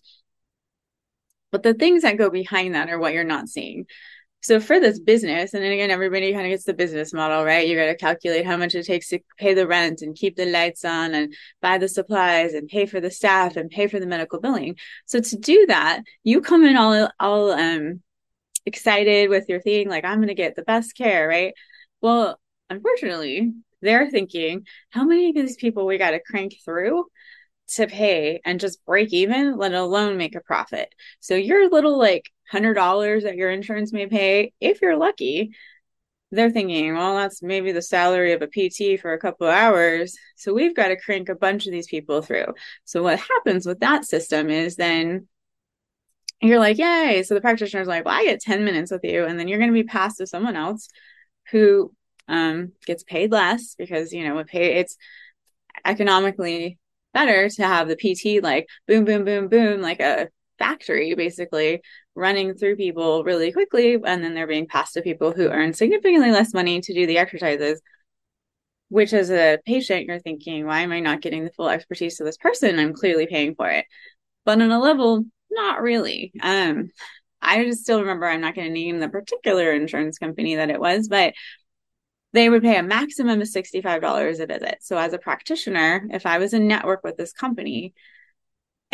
But 1.51 1.61
the 1.61 1.75
things 1.75 2.01
that 2.01 2.17
go 2.17 2.31
behind 2.31 2.73
that 2.73 2.89
are 2.89 2.97
what 2.97 3.13
you're 3.13 3.23
not 3.23 3.47
seeing. 3.47 3.85
So 4.43 4.59
for 4.59 4.79
this 4.79 4.99
business, 4.99 5.53
and 5.53 5.63
then 5.63 5.71
again, 5.71 5.89
everybody 5.89 6.33
kind 6.33 6.45
of 6.45 6.51
gets 6.51 6.65
the 6.65 6.73
business 6.73 7.13
model, 7.13 7.45
right? 7.45 7.65
You 7.65 7.77
got 7.77 7.85
to 7.85 7.95
calculate 7.95 8.45
how 8.45 8.57
much 8.57 8.75
it 8.75 8.85
takes 8.85 9.07
to 9.09 9.19
pay 9.37 9.53
the 9.53 9.65
rent 9.65 10.01
and 10.01 10.15
keep 10.15 10.35
the 10.35 10.45
lights 10.45 10.83
on 10.83 11.13
and 11.15 11.33
buy 11.61 11.77
the 11.77 11.87
supplies 11.87 12.53
and 12.53 12.67
pay 12.67 12.85
for 12.85 12.99
the 12.99 13.09
staff 13.09 13.55
and 13.55 13.69
pay 13.69 13.87
for 13.87 14.01
the 14.01 14.05
medical 14.05 14.41
billing. 14.41 14.75
So 15.05 15.21
to 15.21 15.37
do 15.37 15.65
that, 15.67 16.01
you 16.23 16.41
come 16.41 16.65
in 16.65 16.75
all, 16.75 17.09
all, 17.21 17.51
um, 17.51 18.01
excited 18.65 19.29
with 19.29 19.47
your 19.47 19.61
thing, 19.61 19.89
like, 19.89 20.03
I'm 20.03 20.17
going 20.17 20.27
to 20.27 20.33
get 20.33 20.55
the 20.55 20.63
best 20.63 20.95
care, 20.97 21.27
right? 21.27 21.53
Well, 22.01 22.37
unfortunately, 22.69 23.53
they're 23.81 24.11
thinking, 24.11 24.65
how 24.89 25.05
many 25.05 25.29
of 25.29 25.35
these 25.35 25.55
people 25.55 25.85
we 25.85 25.97
got 25.97 26.11
to 26.11 26.19
crank 26.19 26.55
through 26.65 27.05
to 27.75 27.87
pay 27.87 28.41
and 28.43 28.59
just 28.59 28.85
break 28.85 29.13
even, 29.13 29.57
let 29.57 29.73
alone 29.73 30.17
make 30.17 30.35
a 30.35 30.41
profit. 30.41 30.93
So 31.21 31.35
your 31.35 31.69
little 31.69 31.97
like 31.97 32.29
hundred 32.53 32.75
dollars 32.75 33.23
that 33.23 33.35
your 33.35 33.51
insurance 33.51 33.91
may 33.91 34.07
pay, 34.07 34.53
if 34.61 34.81
you're 34.81 34.95
lucky, 34.95 35.51
they're 36.31 36.51
thinking, 36.51 36.95
well, 36.95 37.17
that's 37.17 37.41
maybe 37.44 37.71
the 37.71 37.81
salary 37.81 38.31
of 38.33 38.41
a 38.41 38.47
PT 38.47 39.00
for 39.00 39.13
a 39.13 39.19
couple 39.19 39.47
of 39.47 39.53
hours. 39.53 40.15
So 40.35 40.53
we've 40.53 40.75
got 40.75 40.88
to 40.88 41.00
crank 41.00 41.29
a 41.29 41.35
bunch 41.35 41.65
of 41.65 41.71
these 41.71 41.88
people 41.88 42.21
through. 42.21 42.53
So 42.85 43.03
what 43.03 43.19
happens 43.19 43.65
with 43.65 43.81
that 43.81 44.05
system 44.05 44.50
is 44.50 44.75
then 44.75 45.27
you're 46.41 46.59
like, 46.59 46.77
yay. 46.77 47.23
So 47.23 47.33
the 47.33 47.41
practitioner's 47.41 47.88
like, 47.88 48.05
well, 48.05 48.17
I 48.17 48.23
get 48.23 48.41
10 48.41 48.65
minutes 48.65 48.91
with 48.91 49.03
you. 49.03 49.25
And 49.25 49.39
then 49.39 49.47
you're 49.47 49.59
going 49.59 49.71
to 49.71 49.73
be 49.73 49.83
passed 49.83 50.17
to 50.17 50.27
someone 50.27 50.55
else 50.55 50.89
who 51.51 51.94
um, 52.27 52.71
gets 52.85 53.03
paid 53.03 53.31
less 53.31 53.75
because, 53.75 54.13
you 54.13 54.27
know, 54.27 54.44
it's 54.51 54.97
economically 55.85 56.79
better 57.13 57.50
to 57.50 57.63
have 57.63 57.88
the 57.88 57.95
PT 57.95 58.44
like 58.44 58.67
boom, 58.88 59.05
boom, 59.05 59.23
boom, 59.23 59.47
boom, 59.47 59.81
like 59.81 60.00
a 60.00 60.29
factory 60.59 61.13
basically 61.15 61.81
running 62.15 62.54
through 62.54 62.75
people 62.75 63.24
really 63.24 63.51
quickly. 63.51 63.95
And 63.95 64.24
then 64.24 64.33
they're 64.33 64.48
being 64.48 64.68
passed 64.68 64.94
to 64.94 65.01
people 65.01 65.31
who 65.31 65.50
earn 65.50 65.74
significantly 65.74 66.31
less 66.31 66.53
money 66.53 66.82
to 66.82 66.93
do 66.93 67.08
the 67.08 67.17
exercises. 67.17 67.82
Which, 68.89 69.13
as 69.13 69.32
a 69.32 69.58
patient, 69.65 70.05
you're 70.05 70.20
thinking, 70.20 70.67
why 70.67 70.82
am 70.82 70.91
I 70.91 71.00
not 71.00 71.22
getting 71.22 71.43
the 71.43 71.51
full 71.51 71.70
expertise 71.70 72.20
of 72.20 72.25
this 72.27 72.38
person? 72.38 72.77
I'm 72.77 72.93
clearly 72.93 73.25
paying 73.25 73.55
for 73.55 73.67
it. 73.70 73.86
But 74.46 74.62
on 74.62 74.72
a 74.72 74.79
level, 74.79 75.25
not 75.50 75.82
really. 75.82 76.32
Um, 76.41 76.91
I 77.41 77.63
just 77.65 77.82
still 77.82 78.01
remember, 78.01 78.27
I'm 78.27 78.41
not 78.41 78.55
going 78.55 78.67
to 78.67 78.74
name 78.74 79.00
the 79.00 79.10
particular 79.10 79.72
insurance 79.72 80.17
company 80.17 80.55
that 80.55 80.70
it 80.70 80.79
was, 80.79 81.08
but 81.08 81.34
they 82.34 82.50
would 82.50 82.63
pay 82.63 82.77
a 82.77 82.84
maximum 82.84 83.41
of 83.41 83.48
$65 83.48 84.39
a 84.39 84.46
visit. 84.46 84.77
So 84.82 84.98
as 84.98 85.13
a 85.13 85.20
practitioner, 85.20 86.08
if 86.12 86.25
I 86.25 86.39
was 86.39 86.53
in 86.53 86.67
network 86.67 87.03
with 87.03 87.17
this 87.17 87.34
company 87.34 87.93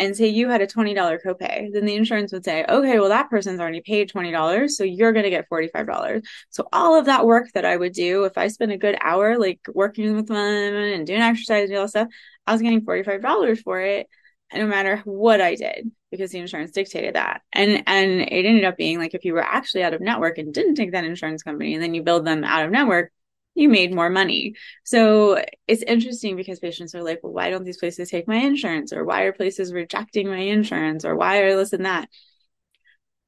and 0.00 0.16
say 0.16 0.26
you 0.28 0.48
had 0.48 0.62
a 0.62 0.66
$20 0.66 1.18
copay, 1.22 1.70
then 1.72 1.84
the 1.84 1.94
insurance 1.94 2.32
would 2.32 2.44
say, 2.44 2.64
okay, 2.66 2.98
well, 2.98 3.10
that 3.10 3.28
person's 3.28 3.60
already 3.60 3.82
paid 3.82 4.10
$20. 4.10 4.70
So 4.70 4.82
you're 4.82 5.12
going 5.12 5.24
to 5.24 5.30
get 5.30 5.48
$45. 5.50 6.24
So 6.48 6.66
all 6.72 6.98
of 6.98 7.04
that 7.04 7.26
work 7.26 7.52
that 7.52 7.66
I 7.66 7.76
would 7.76 7.92
do, 7.92 8.24
if 8.24 8.38
I 8.38 8.48
spent 8.48 8.72
a 8.72 8.78
good 8.78 8.96
hour, 9.00 9.38
like 9.38 9.60
working 9.74 10.16
with 10.16 10.28
them 10.28 10.36
and 10.74 11.06
doing 11.06 11.20
exercise 11.20 11.68
and 11.68 11.78
all 11.78 11.84
that 11.84 11.90
stuff, 11.90 12.08
I 12.46 12.52
was 12.52 12.62
getting 12.62 12.80
$45 12.80 13.62
for 13.62 13.80
it. 13.80 14.08
No 14.52 14.66
matter 14.66 15.00
what 15.04 15.40
I 15.40 15.54
did, 15.54 15.92
because 16.10 16.32
the 16.32 16.40
insurance 16.40 16.72
dictated 16.72 17.14
that. 17.14 17.42
And 17.52 17.84
and 17.86 18.20
it 18.20 18.44
ended 18.44 18.64
up 18.64 18.76
being 18.76 18.98
like 18.98 19.14
if 19.14 19.24
you 19.24 19.32
were 19.32 19.44
actually 19.44 19.84
out 19.84 19.94
of 19.94 20.00
network 20.00 20.38
and 20.38 20.52
didn't 20.52 20.74
take 20.74 20.90
that 20.90 21.04
insurance 21.04 21.44
company 21.44 21.74
and 21.74 21.82
then 21.82 21.94
you 21.94 22.02
billed 22.02 22.24
them 22.24 22.42
out 22.42 22.64
of 22.64 22.72
network, 22.72 23.12
you 23.60 23.68
made 23.68 23.94
more 23.94 24.10
money. 24.10 24.54
So 24.84 25.42
it's 25.68 25.82
interesting 25.82 26.36
because 26.36 26.58
patients 26.58 26.94
are 26.94 27.02
like, 27.02 27.20
well, 27.22 27.32
why 27.32 27.50
don't 27.50 27.64
these 27.64 27.78
places 27.78 28.10
take 28.10 28.26
my 28.26 28.36
insurance? 28.36 28.92
Or 28.92 29.04
why 29.04 29.22
are 29.22 29.32
places 29.32 29.72
rejecting 29.72 30.28
my 30.28 30.38
insurance? 30.38 31.04
Or 31.04 31.14
why 31.16 31.38
are 31.38 31.56
this 31.56 31.72
and 31.72 31.84
that? 31.84 32.08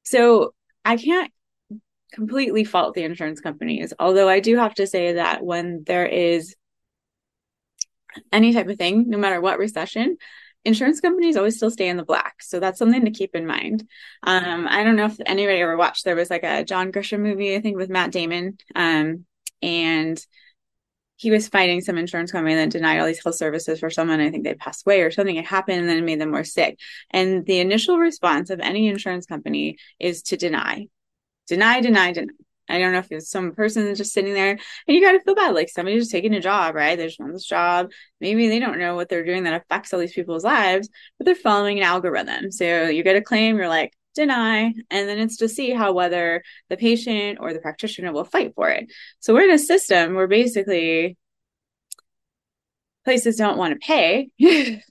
So 0.03 0.53
I 0.83 0.97
can't 0.97 1.31
completely 2.11 2.63
fault 2.63 2.93
the 2.93 3.03
insurance 3.03 3.39
companies. 3.39 3.93
Although 3.99 4.29
I 4.29 4.39
do 4.39 4.57
have 4.57 4.73
to 4.75 4.87
say 4.87 5.13
that 5.13 5.43
when 5.43 5.83
there 5.85 6.05
is 6.05 6.55
any 8.31 8.53
type 8.53 8.67
of 8.67 8.77
thing, 8.77 9.09
no 9.09 9.17
matter 9.17 9.41
what 9.41 9.57
recession, 9.57 10.17
insurance 10.65 11.01
companies 11.01 11.35
always 11.35 11.57
still 11.57 11.71
stay 11.71 11.89
in 11.89 11.97
the 11.97 12.05
black. 12.05 12.41
So 12.41 12.59
that's 12.59 12.79
something 12.79 13.05
to 13.05 13.11
keep 13.11 13.35
in 13.35 13.45
mind. 13.45 13.87
Um, 14.21 14.67
I 14.69 14.83
don't 14.83 14.95
know 14.95 15.05
if 15.05 15.17
anybody 15.25 15.59
ever 15.59 15.77
watched, 15.77 16.05
there 16.05 16.15
was 16.15 16.29
like 16.29 16.43
a 16.43 16.63
John 16.63 16.91
Grisham 16.91 17.19
movie, 17.19 17.55
I 17.55 17.61
think 17.61 17.77
with 17.77 17.89
Matt 17.89 18.11
Damon. 18.11 18.57
Um, 18.75 19.25
and 19.63 20.23
he 21.15 21.31
was 21.31 21.47
fighting 21.47 21.79
some 21.79 21.97
insurance 21.97 22.31
company 22.31 22.55
that 22.55 22.69
denied 22.69 22.99
all 22.99 23.05
these 23.05 23.23
health 23.23 23.35
services 23.35 23.79
for 23.79 23.89
someone. 23.89 24.19
I 24.19 24.29
think 24.29 24.43
they 24.43 24.55
passed 24.55 24.85
away 24.85 25.01
or 25.01 25.09
something 25.09 25.37
had 25.37 25.45
happened 25.45 25.79
and 25.79 25.87
then 25.87 25.97
it 25.97 26.03
made 26.03 26.19
them 26.19 26.31
more 26.31 26.43
sick. 26.43 26.77
And 27.11 27.45
the 27.45 27.59
initial 27.59 27.97
response 27.97 28.49
of 28.49 28.59
any 28.59 28.87
insurance 28.87 29.25
company 29.25 29.77
is 29.99 30.21
to 30.23 30.37
deny, 30.37 30.87
deny, 31.47 31.79
deny, 31.79 32.11
deny. 32.11 32.33
I 32.69 32.79
don't 32.79 32.93
know 32.93 32.99
if 32.99 33.11
it's 33.11 33.29
some 33.29 33.53
person 33.53 33.93
just 33.95 34.13
sitting 34.13 34.33
there 34.33 34.51
and 34.51 34.59
you 34.87 35.01
got 35.01 35.13
to 35.13 35.21
feel 35.21 35.35
bad. 35.35 35.53
Like 35.53 35.69
somebody 35.69 35.97
just 35.97 36.11
taking 36.11 36.33
a 36.33 36.41
job, 36.41 36.75
right? 36.75 36.97
They're 36.97 37.07
just 37.07 37.19
want 37.19 37.33
this 37.33 37.45
job. 37.45 37.91
Maybe 38.19 38.47
they 38.47 38.59
don't 38.59 38.79
know 38.79 38.95
what 38.95 39.09
they're 39.09 39.25
doing 39.25 39.43
that 39.43 39.61
affects 39.61 39.93
all 39.93 39.99
these 39.99 40.13
people's 40.13 40.43
lives, 40.43 40.89
but 41.17 41.25
they're 41.25 41.35
following 41.35 41.77
an 41.77 41.83
algorithm. 41.83 42.51
So 42.51 42.87
you 42.87 43.03
get 43.03 43.17
a 43.17 43.21
claim, 43.21 43.57
you're 43.57 43.67
like, 43.67 43.93
deny, 44.13 44.73
and 44.89 45.09
then 45.09 45.19
it's 45.19 45.37
to 45.37 45.49
see 45.49 45.71
how 45.71 45.93
whether 45.93 46.43
the 46.69 46.77
patient 46.77 47.39
or 47.41 47.53
the 47.53 47.59
practitioner 47.59 48.11
will 48.11 48.25
fight 48.25 48.53
for 48.55 48.69
it. 48.69 48.91
So 49.19 49.33
we're 49.33 49.43
in 49.43 49.51
a 49.51 49.59
system 49.59 50.15
where 50.15 50.27
basically 50.27 51.17
places 53.03 53.35
don't 53.35 53.57
want 53.57 53.73
to 53.73 53.85
pay. 53.85 54.29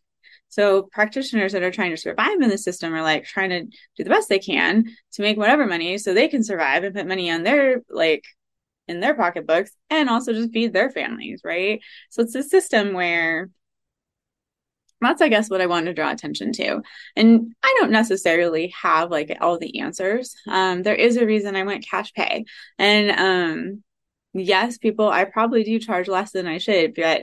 so 0.49 0.83
practitioners 0.93 1.53
that 1.53 1.63
are 1.63 1.71
trying 1.71 1.91
to 1.93 1.97
survive 1.97 2.41
in 2.41 2.49
the 2.49 2.59
system 2.59 2.95
are 2.95 3.03
like 3.03 3.25
trying 3.25 3.51
to 3.51 3.65
do 3.65 4.05
the 4.05 4.11
best 4.11 4.29
they 4.29 4.39
can 4.39 4.85
to 5.13 5.23
make 5.23 5.39
whatever 5.39 5.67
money 5.67 5.99
so 5.99 6.13
they 6.13 6.29
can 6.29 6.45
survive 6.45 6.85
and 6.85 6.95
put 6.95 7.07
money 7.07 7.31
on 7.31 7.43
their 7.43 7.83
like 7.89 8.25
in 8.89 9.01
their 9.01 9.15
pocketbooks 9.15 9.71
and 9.91 10.09
also 10.09 10.33
just 10.33 10.53
feed 10.53 10.73
their 10.73 10.91
families, 10.91 11.41
right? 11.45 11.81
So 12.11 12.23
it's 12.23 12.35
a 12.35 12.43
system 12.43 12.93
where 12.93 13.49
that's 15.03 15.23
i 15.23 15.29
guess 15.29 15.51
what 15.51 15.61
i 15.61 15.67
want 15.67 15.87
to 15.87 15.95
draw 15.95 16.11
attention 16.11 16.53
to. 16.53 16.83
And 17.17 17.55
i 17.63 17.77
don't 17.79 17.91
necessarily 17.91 18.73
have 18.81 19.11
like 19.11 19.37
all 19.41 19.59
the 19.59 19.81
answers. 19.81 20.35
Um, 20.49 20.83
there 20.83 20.95
is 20.95 21.17
a 21.17 21.27
reason 21.27 21.57
i 21.57 21.63
went 21.65 21.87
cash 21.89 22.13
pay. 22.13 22.45
And 22.79 23.11
um, 23.11 23.83
yes 24.35 24.79
people 24.79 25.09
i 25.09 25.25
probably 25.25 25.63
do 25.65 25.79
charge 25.79 26.09
less 26.09 26.33
than 26.33 26.47
i 26.47 26.59
should 26.59 26.95
but 26.95 27.23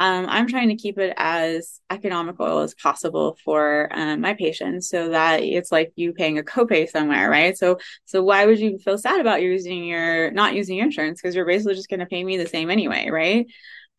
um, 0.00 0.26
i'm 0.28 0.46
trying 0.46 0.68
to 0.68 0.76
keep 0.76 0.98
it 0.98 1.12
as 1.16 1.80
economical 1.90 2.60
as 2.60 2.74
possible 2.74 3.36
for 3.44 3.88
um, 3.92 4.20
my 4.20 4.34
patients 4.34 4.88
so 4.88 5.10
that 5.10 5.42
it's 5.42 5.72
like 5.72 5.92
you 5.96 6.12
paying 6.12 6.38
a 6.38 6.42
copay 6.42 6.88
somewhere 6.88 7.28
right? 7.28 7.56
So 7.58 7.78
so 8.04 8.22
why 8.22 8.46
would 8.46 8.60
you 8.60 8.78
feel 8.78 8.98
sad 8.98 9.20
about 9.20 9.42
using 9.42 9.84
your 9.84 10.30
not 10.30 10.54
using 10.54 10.76
your 10.76 10.86
insurance? 10.86 11.20
Because 11.20 11.34
you're 11.34 11.46
basically 11.46 11.74
just 11.74 11.88
going 11.88 12.00
to 12.00 12.06
pay 12.06 12.22
me 12.22 12.36
the 12.36 12.46
same 12.46 12.70
anyway 12.70 13.08
right? 13.10 13.46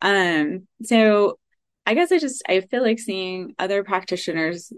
Um 0.00 0.66
so 0.82 1.38
I 1.86 1.94
guess 1.94 2.12
I 2.12 2.18
just 2.18 2.42
I 2.48 2.60
feel 2.60 2.82
like 2.82 2.98
seeing 2.98 3.54
other 3.58 3.82
practitioners 3.84 4.72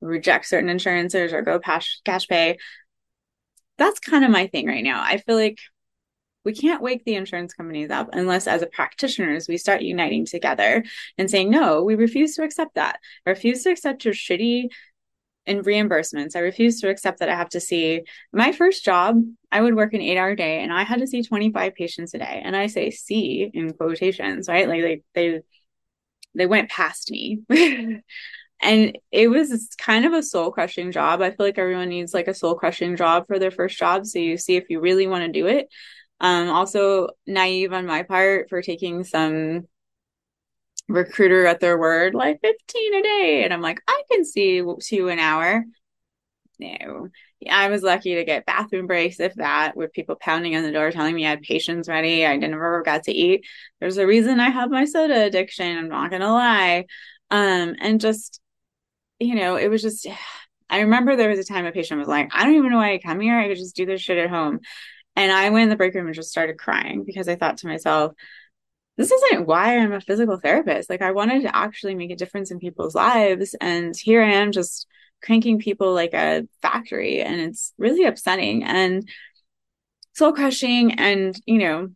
reject 0.00 0.46
certain 0.46 0.68
insurances 0.68 1.32
or 1.32 1.42
go 1.42 1.58
cash 1.58 2.00
cash 2.04 2.26
pay. 2.28 2.58
That's 3.78 4.00
kind 4.00 4.24
of 4.24 4.30
my 4.30 4.46
thing 4.46 4.66
right 4.66 4.84
now. 4.84 5.02
I 5.02 5.18
feel 5.18 5.36
like 5.36 5.58
we 6.44 6.54
can't 6.54 6.80
wake 6.80 7.04
the 7.04 7.16
insurance 7.16 7.52
companies 7.52 7.90
up 7.90 8.08
unless 8.12 8.46
as 8.46 8.62
a 8.62 8.66
practitioners 8.68 9.48
we 9.48 9.58
start 9.58 9.82
uniting 9.82 10.24
together 10.24 10.84
and 11.18 11.28
saying 11.28 11.50
no 11.50 11.82
we 11.82 11.96
refuse 11.96 12.36
to 12.36 12.44
accept 12.44 12.76
that 12.76 13.00
I 13.26 13.30
refuse 13.30 13.64
to 13.64 13.70
accept 13.70 14.04
your 14.04 14.14
shitty 14.14 14.68
in 15.46 15.62
reimbursements 15.62 16.36
i 16.36 16.40
refuse 16.40 16.80
to 16.80 16.88
accept 16.88 17.20
that 17.20 17.28
i 17.28 17.34
have 17.34 17.48
to 17.48 17.60
see 17.60 18.02
my 18.32 18.52
first 18.52 18.84
job 18.84 19.20
i 19.52 19.60
would 19.60 19.76
work 19.76 19.94
an 19.94 20.00
eight 20.00 20.18
hour 20.18 20.34
day 20.34 20.62
and 20.62 20.72
i 20.72 20.82
had 20.82 21.00
to 21.00 21.06
see 21.06 21.22
25 21.22 21.74
patients 21.74 22.14
a 22.14 22.18
day 22.18 22.42
and 22.44 22.56
i 22.56 22.66
say 22.66 22.90
see 22.90 23.50
in 23.54 23.72
quotations 23.72 24.48
right 24.48 24.68
like 24.68 24.82
they, 24.82 25.02
they 25.14 25.40
they 26.36 26.46
went 26.46 26.70
past 26.70 27.10
me. 27.10 27.40
and 28.62 28.98
it 29.12 29.28
was 29.28 29.68
kind 29.78 30.04
of 30.04 30.12
a 30.12 30.22
soul 30.22 30.50
crushing 30.50 30.92
job. 30.92 31.20
I 31.20 31.30
feel 31.30 31.46
like 31.46 31.58
everyone 31.58 31.88
needs 31.88 32.14
like 32.14 32.28
a 32.28 32.34
soul 32.34 32.54
crushing 32.54 32.96
job 32.96 33.26
for 33.26 33.38
their 33.38 33.50
first 33.50 33.78
job. 33.78 34.06
So 34.06 34.18
you 34.18 34.36
see 34.36 34.56
if 34.56 34.70
you 34.70 34.80
really 34.80 35.06
want 35.06 35.24
to 35.24 35.32
do 35.32 35.46
it. 35.46 35.68
Um, 36.20 36.48
also 36.48 37.08
naive 37.26 37.72
on 37.72 37.86
my 37.86 38.02
part 38.02 38.48
for 38.48 38.62
taking 38.62 39.04
some 39.04 39.66
recruiter 40.88 41.46
at 41.46 41.60
their 41.60 41.78
word, 41.78 42.14
like 42.14 42.40
15 42.42 42.94
a 42.94 43.02
day. 43.02 43.42
And 43.44 43.52
I'm 43.52 43.60
like, 43.60 43.80
I 43.86 44.02
can 44.10 44.24
see 44.24 44.62
two 44.80 45.08
an 45.08 45.18
hour. 45.18 45.64
No, 46.58 47.08
I 47.50 47.68
was 47.68 47.82
lucky 47.82 48.14
to 48.14 48.24
get 48.24 48.46
bathroom 48.46 48.86
breaks, 48.86 49.20
if 49.20 49.34
that, 49.34 49.76
with 49.76 49.92
people 49.92 50.16
pounding 50.16 50.56
on 50.56 50.62
the 50.62 50.72
door 50.72 50.90
telling 50.90 51.14
me 51.14 51.26
I 51.26 51.30
had 51.30 51.42
patients 51.42 51.88
ready. 51.88 52.24
I 52.24 52.36
never 52.36 52.82
got 52.82 53.04
to 53.04 53.12
eat. 53.12 53.44
There's 53.80 53.98
a 53.98 54.06
reason 54.06 54.40
I 54.40 54.50
have 54.50 54.70
my 54.70 54.86
soda 54.86 55.24
addiction. 55.24 55.76
I'm 55.76 55.88
not 55.88 56.10
gonna 56.10 56.32
lie. 56.32 56.86
Um, 57.30 57.76
and 57.80 58.00
just, 58.00 58.40
you 59.18 59.34
know, 59.34 59.56
it 59.56 59.68
was 59.68 59.82
just. 59.82 60.06
I 60.68 60.80
remember 60.80 61.14
there 61.14 61.28
was 61.28 61.38
a 61.38 61.44
time 61.44 61.64
a 61.64 61.70
patient 61.70 62.00
was 62.00 62.08
like, 62.08 62.28
I 62.34 62.42
don't 62.42 62.56
even 62.56 62.72
know 62.72 62.78
why 62.78 62.92
I 62.92 62.98
come 62.98 63.20
here. 63.20 63.38
I 63.38 63.46
could 63.46 63.56
just 63.56 63.76
do 63.76 63.86
this 63.86 64.00
shit 64.00 64.18
at 64.18 64.28
home. 64.28 64.58
And 65.14 65.30
I 65.30 65.50
went 65.50 65.62
in 65.62 65.68
the 65.68 65.76
break 65.76 65.94
room 65.94 66.06
and 66.06 66.14
just 66.14 66.30
started 66.30 66.58
crying 66.58 67.04
because 67.04 67.28
I 67.28 67.36
thought 67.36 67.58
to 67.58 67.68
myself, 67.68 68.14
this 68.96 69.12
isn't 69.12 69.46
why 69.46 69.78
I'm 69.78 69.92
a 69.92 70.00
physical 70.00 70.38
therapist. 70.38 70.90
Like 70.90 71.02
I 71.02 71.12
wanted 71.12 71.42
to 71.42 71.56
actually 71.56 71.94
make 71.94 72.10
a 72.10 72.16
difference 72.16 72.50
in 72.50 72.58
people's 72.58 72.96
lives. 72.96 73.54
And 73.60 73.94
here 73.96 74.22
I 74.22 74.32
am 74.32 74.50
just 74.50 74.88
cranking 75.22 75.58
people 75.58 75.92
like 75.92 76.14
a 76.14 76.46
factory 76.62 77.22
and 77.22 77.40
it's 77.40 77.72
really 77.78 78.04
upsetting 78.04 78.64
and 78.64 79.08
soul 80.14 80.32
crushing. 80.32 80.98
And 80.98 81.38
you 81.46 81.58
know 81.58 81.88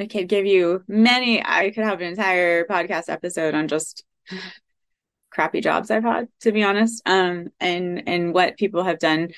i 0.00 0.06
could 0.06 0.26
give 0.26 0.46
you 0.46 0.82
many 0.88 1.44
i 1.44 1.70
could 1.70 1.84
have 1.84 2.00
an 2.00 2.08
entire 2.08 2.64
podcast 2.64 3.04
episode 3.08 3.54
on 3.54 3.68
just 3.68 4.04
crappy 5.30 5.60
jobs 5.60 5.90
i've 5.90 6.02
had 6.02 6.28
to 6.40 6.50
be 6.50 6.64
honest 6.64 7.02
um 7.06 7.48
and 7.60 8.02
and 8.08 8.32
what 8.32 8.56
people 8.56 8.82
have 8.82 8.98
done 8.98 9.28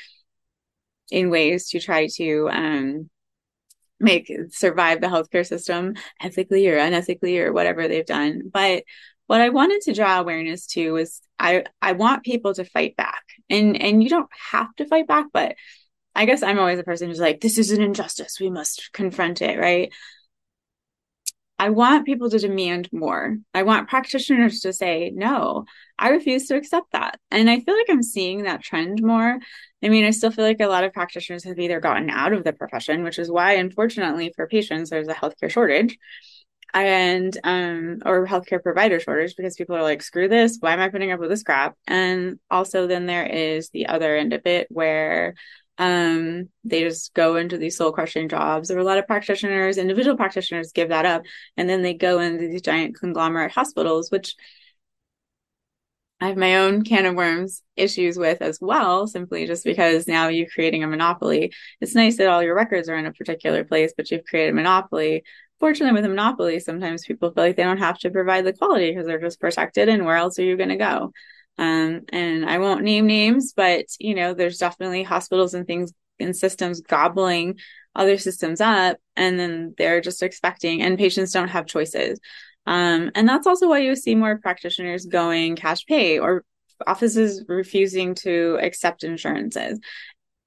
in 1.11 1.29
ways 1.29 1.69
to 1.69 1.81
try 1.81 2.07
to 2.07 2.49
um 2.51 3.11
make 4.01 4.31
survive 4.51 5.01
the 5.01 5.07
healthcare 5.07 5.47
system 5.47 5.95
ethically 6.21 6.69
or 6.69 6.79
unethically 6.79 7.41
or 7.41 7.53
whatever 7.53 7.89
they've 7.89 8.07
done. 8.07 8.43
But 8.53 8.85
what 9.35 9.41
I 9.41 9.49
wanted 9.49 9.81
to 9.83 9.95
draw 9.95 10.21
awareness 10.21 10.65
to 10.69 10.93
was 10.93 11.21
I 11.41 11.65
I 11.83 11.91
want 11.91 12.23
people 12.23 12.55
to 12.55 12.65
fight 12.65 12.95
back. 12.95 13.25
And 13.51 13.81
and 13.83 14.01
you 14.01 14.09
don't 14.09 14.31
have 14.53 14.73
to 14.77 14.87
fight 14.87 15.09
back, 15.09 15.27
but 15.33 15.57
I 16.15 16.25
guess 16.25 16.45
I'm 16.45 16.61
always 16.61 16.79
a 16.79 16.85
person 16.85 17.09
who's 17.09 17.19
like, 17.19 17.41
this 17.41 17.59
is 17.59 17.73
an 17.73 17.83
injustice. 17.83 18.39
We 18.39 18.49
must 18.49 18.93
confront 18.93 19.43
it, 19.43 19.59
right? 19.59 19.93
I 21.59 21.71
want 21.71 22.07
people 22.07 22.31
to 22.31 22.39
demand 22.39 22.89
more. 22.93 23.37
I 23.53 23.65
want 23.65 23.89
practitioners 23.89 24.61
to 24.61 24.73
say, 24.73 25.11
no, 25.13 25.65
I 25.99 26.11
refuse 26.11 26.47
to 26.47 26.57
accept 26.57 26.93
that. 26.93 27.19
And 27.33 27.51
I 27.51 27.59
feel 27.59 27.77
like 27.77 27.91
I'm 27.91 28.05
seeing 28.05 28.45
that 28.45 28.63
trend 28.63 29.03
more. 29.03 29.41
I 29.83 29.89
mean, 29.89 30.05
I 30.05 30.11
still 30.11 30.31
feel 30.31 30.45
like 30.45 30.61
a 30.61 30.69
lot 30.69 30.85
of 30.85 30.93
practitioners 30.93 31.43
have 31.43 31.59
either 31.59 31.81
gotten 31.81 32.09
out 32.09 32.33
of 32.33 32.45
the 32.45 32.53
profession, 32.53 33.03
which 33.03 33.19
is 33.19 33.33
why, 33.33 33.55
unfortunately, 33.55 34.33
for 34.37 34.47
patients, 34.47 34.91
there's 34.91 35.09
a 35.09 35.15
healthcare 35.15 35.51
shortage 35.51 35.99
and 36.75 37.39
um 37.45 38.03
or 38.05 38.27
healthcare 38.27 38.63
provider 38.63 38.99
shortage 38.99 39.37
because 39.37 39.55
people 39.57 39.77
are 39.77 39.83
like 39.83 40.03
screw 40.03 40.29
this. 40.29 40.59
Why 40.61 40.73
am 40.73 40.81
i 40.81 40.89
putting 40.89 41.13
up 41.13 41.21
with 41.21 41.31
this 41.31 41.45
crap? 41.45 41.77
And 41.87 42.39
also 42.51 42.87
then 42.87 43.07
there 43.07 43.27
is 43.27 43.71
the 43.71 43.87
other 43.87 44.17
end 44.17 44.33
of 44.33 44.43
it 44.47 44.67
where 44.71 45.35
um 45.79 46.49
they 46.65 46.83
just 46.83 47.15
go 47.15 47.37
into 47.37 47.59
these 47.59 47.77
soul 47.77 47.93
crushing 47.93 48.29
jobs. 48.29 48.69
There 48.69 48.77
are 48.77 48.81
a 48.81 48.85
lot 48.85 48.99
of 48.99 49.07
practitioners 49.07 49.79
individual 49.79 50.17
practitioners 50.17 50.73
give 50.73 50.89
that 50.89 51.07
up. 51.07 51.23
And 51.57 51.69
then 51.69 51.83
they 51.83 51.95
go 51.95 52.19
into 52.21 52.49
these 52.49 52.63
giant 52.63 52.99
conglomerate 52.99 53.53
hospitals 53.53 54.11
which 54.11 54.35
I 56.21 56.29
have 56.29 56.37
my 56.37 56.57
own 56.57 56.83
can 56.85 57.07
of 57.07 57.15
worms 57.17 57.63
issues 57.77 58.17
with 58.17 58.41
as 58.41 58.59
well, 58.61 59.07
simply 59.07 59.47
just 59.47 59.65
because 59.65 60.07
now 60.09 60.29
you're 60.29 60.47
creating 60.49 60.83
a 60.83 60.87
monopoly. 60.87 61.53
It's 61.81 61.95
nice 61.95 62.17
that 62.17 62.29
all 62.29 62.43
your 62.43 62.55
records 62.55 62.89
are 62.89 62.97
in 62.97 63.05
a 63.07 63.13
particular 63.13 63.65
place, 63.65 63.93
but 63.97 64.11
you've 64.11 64.25
created 64.25 64.53
a 64.53 64.55
monopoly 64.55 65.25
fortunately 65.61 65.95
with 65.95 66.05
a 66.05 66.09
monopoly 66.09 66.59
sometimes 66.61 67.05
people 67.05 67.31
feel 67.33 67.45
like 67.45 67.57
they 67.57 67.63
don't 67.65 67.79
have 67.79 67.99
to 67.99 68.11
provide 68.11 68.45
the 68.45 68.53
quality 68.53 68.91
because 68.91 69.07
they're 69.07 69.21
just 69.21 69.41
protected 69.41 69.89
and 69.89 70.05
where 70.05 70.17
else 70.17 70.39
are 70.39 70.45
you 70.45 70.57
going 70.57 70.69
to 70.71 70.77
go? 70.77 71.13
Um, 71.57 72.01
and 72.09 72.45
i 72.51 72.59
won't 72.59 72.83
name 72.83 73.07
names 73.07 73.53
but 73.57 73.85
you 74.01 74.17
know 74.17 74.35
there's 74.35 74.59
definitely 74.59 75.05
hospitals 75.05 75.55
and 75.55 75.69
things 75.69 75.93
and 76.19 76.37
systems 76.37 76.81
gobbling 76.81 77.59
other 77.95 78.19
systems 78.19 78.61
up 78.61 78.99
and 79.17 79.39
then 79.39 79.75
they're 79.79 80.01
just 80.01 80.23
expecting 80.23 80.83
and 80.83 80.99
patients 80.99 81.33
don't 81.33 81.49
have 81.49 81.67
choices. 81.67 82.19
Um, 82.67 83.11
and 83.15 83.29
that's 83.29 83.47
also 83.47 83.69
why 83.69 83.79
you 83.79 83.95
see 83.95 84.15
more 84.15 84.39
practitioners 84.39 85.07
going 85.07 85.55
cash 85.57 85.85
pay 85.87 86.19
or 86.19 86.45
offices 86.87 87.45
refusing 87.47 88.15
to 88.17 88.59
accept 88.61 89.05
insurances. 89.05 89.79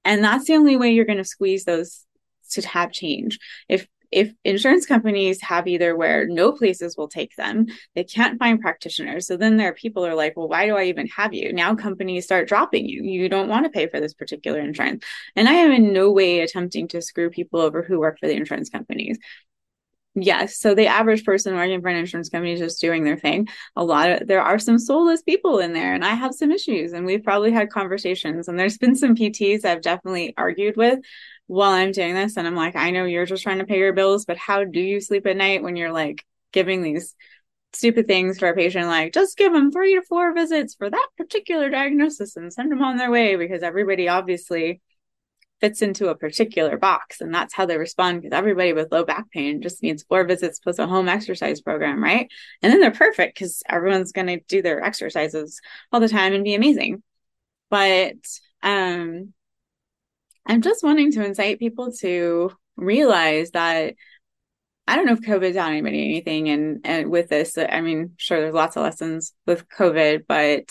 And 0.04 0.22
that's 0.22 0.46
the 0.46 0.54
only 0.54 0.76
way 0.76 0.90
you're 0.90 1.04
going 1.04 1.18
to 1.18 1.24
squeeze 1.24 1.64
those 1.64 2.04
to 2.50 2.66
have 2.66 2.92
change. 2.92 3.38
If 3.68 3.86
if 4.10 4.32
insurance 4.44 4.86
companies 4.86 5.40
have 5.42 5.66
either 5.66 5.94
where 5.96 6.26
no 6.26 6.52
places 6.52 6.96
will 6.96 7.08
take 7.08 7.36
them, 7.36 7.66
they 7.94 8.04
can't 8.04 8.38
find 8.38 8.60
practitioners. 8.60 9.26
So 9.26 9.36
then 9.36 9.56
there 9.56 9.68
are 9.68 9.74
people 9.74 10.04
are 10.06 10.14
like, 10.14 10.36
well, 10.36 10.48
why 10.48 10.66
do 10.66 10.76
I 10.76 10.84
even 10.84 11.06
have 11.08 11.34
you? 11.34 11.52
Now 11.52 11.74
companies 11.74 12.24
start 12.24 12.48
dropping 12.48 12.86
you. 12.86 13.02
You 13.02 13.28
don't 13.28 13.48
want 13.48 13.64
to 13.64 13.70
pay 13.70 13.86
for 13.86 14.00
this 14.00 14.14
particular 14.14 14.60
insurance. 14.60 15.04
And 15.36 15.48
I 15.48 15.54
am 15.54 15.72
in 15.72 15.92
no 15.92 16.10
way 16.10 16.40
attempting 16.40 16.88
to 16.88 17.02
screw 17.02 17.30
people 17.30 17.60
over 17.60 17.82
who 17.82 17.98
work 17.98 18.18
for 18.18 18.26
the 18.26 18.36
insurance 18.36 18.70
companies. 18.70 19.18
Yes. 20.14 20.58
So 20.58 20.74
the 20.74 20.86
average 20.86 21.24
person 21.24 21.54
working 21.54 21.80
for 21.80 21.88
an 21.88 21.96
insurance 21.96 22.28
company 22.28 22.52
is 22.52 22.60
just 22.60 22.80
doing 22.80 23.04
their 23.04 23.16
thing. 23.16 23.48
A 23.76 23.84
lot 23.84 24.10
of 24.10 24.26
there 24.26 24.42
are 24.42 24.58
some 24.58 24.78
soulless 24.78 25.22
people 25.22 25.58
in 25.58 25.72
there, 25.72 25.94
and 25.94 26.04
I 26.04 26.14
have 26.14 26.34
some 26.34 26.50
issues, 26.50 26.92
and 26.92 27.06
we've 27.06 27.22
probably 27.22 27.52
had 27.52 27.70
conversations. 27.70 28.48
And 28.48 28.58
there's 28.58 28.78
been 28.78 28.96
some 28.96 29.14
PTs 29.14 29.64
I've 29.64 29.82
definitely 29.82 30.34
argued 30.36 30.76
with 30.76 30.98
while 31.48 31.72
I'm 31.72 31.92
doing 31.92 32.14
this. 32.14 32.36
And 32.36 32.46
I'm 32.46 32.54
like, 32.54 32.76
I 32.76 32.90
know 32.90 33.04
you're 33.04 33.26
just 33.26 33.42
trying 33.42 33.58
to 33.58 33.66
pay 33.66 33.78
your 33.78 33.92
bills, 33.92 34.24
but 34.24 34.36
how 34.36 34.64
do 34.64 34.80
you 34.80 35.00
sleep 35.00 35.26
at 35.26 35.36
night 35.36 35.62
when 35.62 35.74
you're 35.74 35.92
like 35.92 36.24
giving 36.52 36.82
these 36.82 37.16
stupid 37.72 38.06
things 38.06 38.38
for 38.38 38.48
a 38.48 38.54
patient? 38.54 38.86
Like, 38.86 39.14
just 39.14 39.36
give 39.36 39.52
them 39.52 39.72
three 39.72 39.94
to 39.96 40.02
four 40.02 40.32
visits 40.34 40.74
for 40.74 40.88
that 40.88 41.08
particular 41.16 41.70
diagnosis 41.70 42.36
and 42.36 42.52
send 42.52 42.70
them 42.70 42.82
on 42.82 42.98
their 42.98 43.10
way 43.10 43.34
because 43.34 43.62
everybody 43.62 44.08
obviously 44.08 44.80
fits 45.60 45.82
into 45.82 46.08
a 46.08 46.14
particular 46.14 46.76
box 46.76 47.20
and 47.20 47.34
that's 47.34 47.52
how 47.52 47.66
they 47.66 47.76
respond 47.76 48.22
because 48.22 48.36
everybody 48.36 48.72
with 48.72 48.92
low 48.92 49.04
back 49.04 49.28
pain 49.32 49.60
just 49.60 49.82
needs 49.82 50.04
four 50.04 50.24
visits 50.24 50.60
plus 50.60 50.78
a 50.78 50.86
home 50.86 51.08
exercise 51.08 51.60
program 51.60 52.00
right 52.00 52.30
and 52.62 52.72
then 52.72 52.80
they're 52.80 52.92
perfect 52.92 53.34
because 53.34 53.60
everyone's 53.68 54.12
going 54.12 54.28
to 54.28 54.38
do 54.46 54.62
their 54.62 54.84
exercises 54.84 55.60
all 55.90 55.98
the 55.98 56.08
time 56.08 56.32
and 56.32 56.44
be 56.44 56.54
amazing 56.54 57.02
but 57.70 58.14
um 58.62 59.32
i'm 60.48 60.62
just 60.62 60.82
wanting 60.82 61.12
to 61.12 61.24
incite 61.24 61.58
people 61.58 61.92
to 61.92 62.50
realize 62.76 63.50
that 63.52 63.94
I 64.88 64.96
don't 64.96 65.04
know 65.04 65.12
if 65.12 65.20
COVID 65.20 65.52
taught 65.52 65.70
anybody 65.70 66.02
anything 66.02 66.48
and 66.48 66.80
and 66.82 67.10
with 67.10 67.28
this, 67.28 67.58
I 67.58 67.82
mean, 67.82 68.14
sure 68.16 68.40
there's 68.40 68.54
lots 68.54 68.74
of 68.74 68.82
lessons 68.82 69.34
with 69.44 69.68
COVID, 69.68 70.24
but 70.26 70.70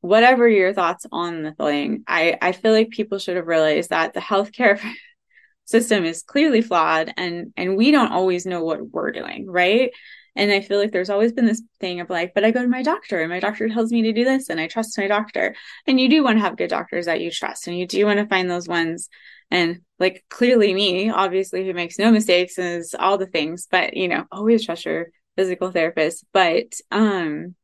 whatever 0.00 0.48
your 0.48 0.72
thoughts 0.72 1.04
on 1.12 1.42
the 1.42 1.52
thing, 1.52 2.04
I, 2.06 2.38
I 2.40 2.52
feel 2.52 2.72
like 2.72 2.90
people 2.90 3.18
should 3.18 3.36
have 3.36 3.46
realized 3.46 3.90
that 3.90 4.14
the 4.14 4.20
healthcare 4.20 4.80
system 5.66 6.04
is 6.04 6.22
clearly 6.22 6.62
flawed 6.62 7.12
and 7.18 7.52
and 7.58 7.76
we 7.76 7.90
don't 7.90 8.12
always 8.12 8.46
know 8.46 8.64
what 8.64 8.88
we're 8.88 9.12
doing, 9.12 9.46
right? 9.50 9.90
And 10.36 10.52
I 10.52 10.60
feel 10.60 10.78
like 10.78 10.92
there's 10.92 11.10
always 11.10 11.32
been 11.32 11.46
this 11.46 11.62
thing 11.80 12.00
of 12.00 12.10
like, 12.10 12.34
but 12.34 12.44
I 12.44 12.50
go 12.50 12.62
to 12.62 12.68
my 12.68 12.82
doctor 12.82 13.20
and 13.20 13.30
my 13.30 13.40
doctor 13.40 13.68
tells 13.68 13.90
me 13.90 14.02
to 14.02 14.12
do 14.12 14.24
this 14.24 14.48
and 14.48 14.60
I 14.60 14.66
trust 14.66 14.98
my 14.98 15.06
doctor. 15.06 15.54
And 15.86 15.98
you 15.98 16.08
do 16.08 16.22
want 16.22 16.36
to 16.36 16.42
have 16.42 16.56
good 16.56 16.70
doctors 16.70 17.06
that 17.06 17.20
you 17.20 17.30
trust 17.30 17.66
and 17.66 17.78
you 17.78 17.86
do 17.86 18.04
want 18.06 18.18
to 18.18 18.26
find 18.26 18.50
those 18.50 18.68
ones 18.68 19.08
and 19.50 19.80
like 19.98 20.24
clearly 20.28 20.74
me, 20.74 21.10
obviously 21.10 21.64
who 21.66 21.72
makes 21.72 21.98
no 21.98 22.10
mistakes 22.10 22.58
is 22.58 22.94
all 22.98 23.16
the 23.18 23.26
things, 23.26 23.66
but 23.70 23.96
you 23.96 24.08
know, 24.08 24.24
always 24.30 24.64
trust 24.64 24.84
your 24.84 25.08
physical 25.36 25.70
therapist. 25.70 26.24
But 26.32 26.74
um 26.90 27.54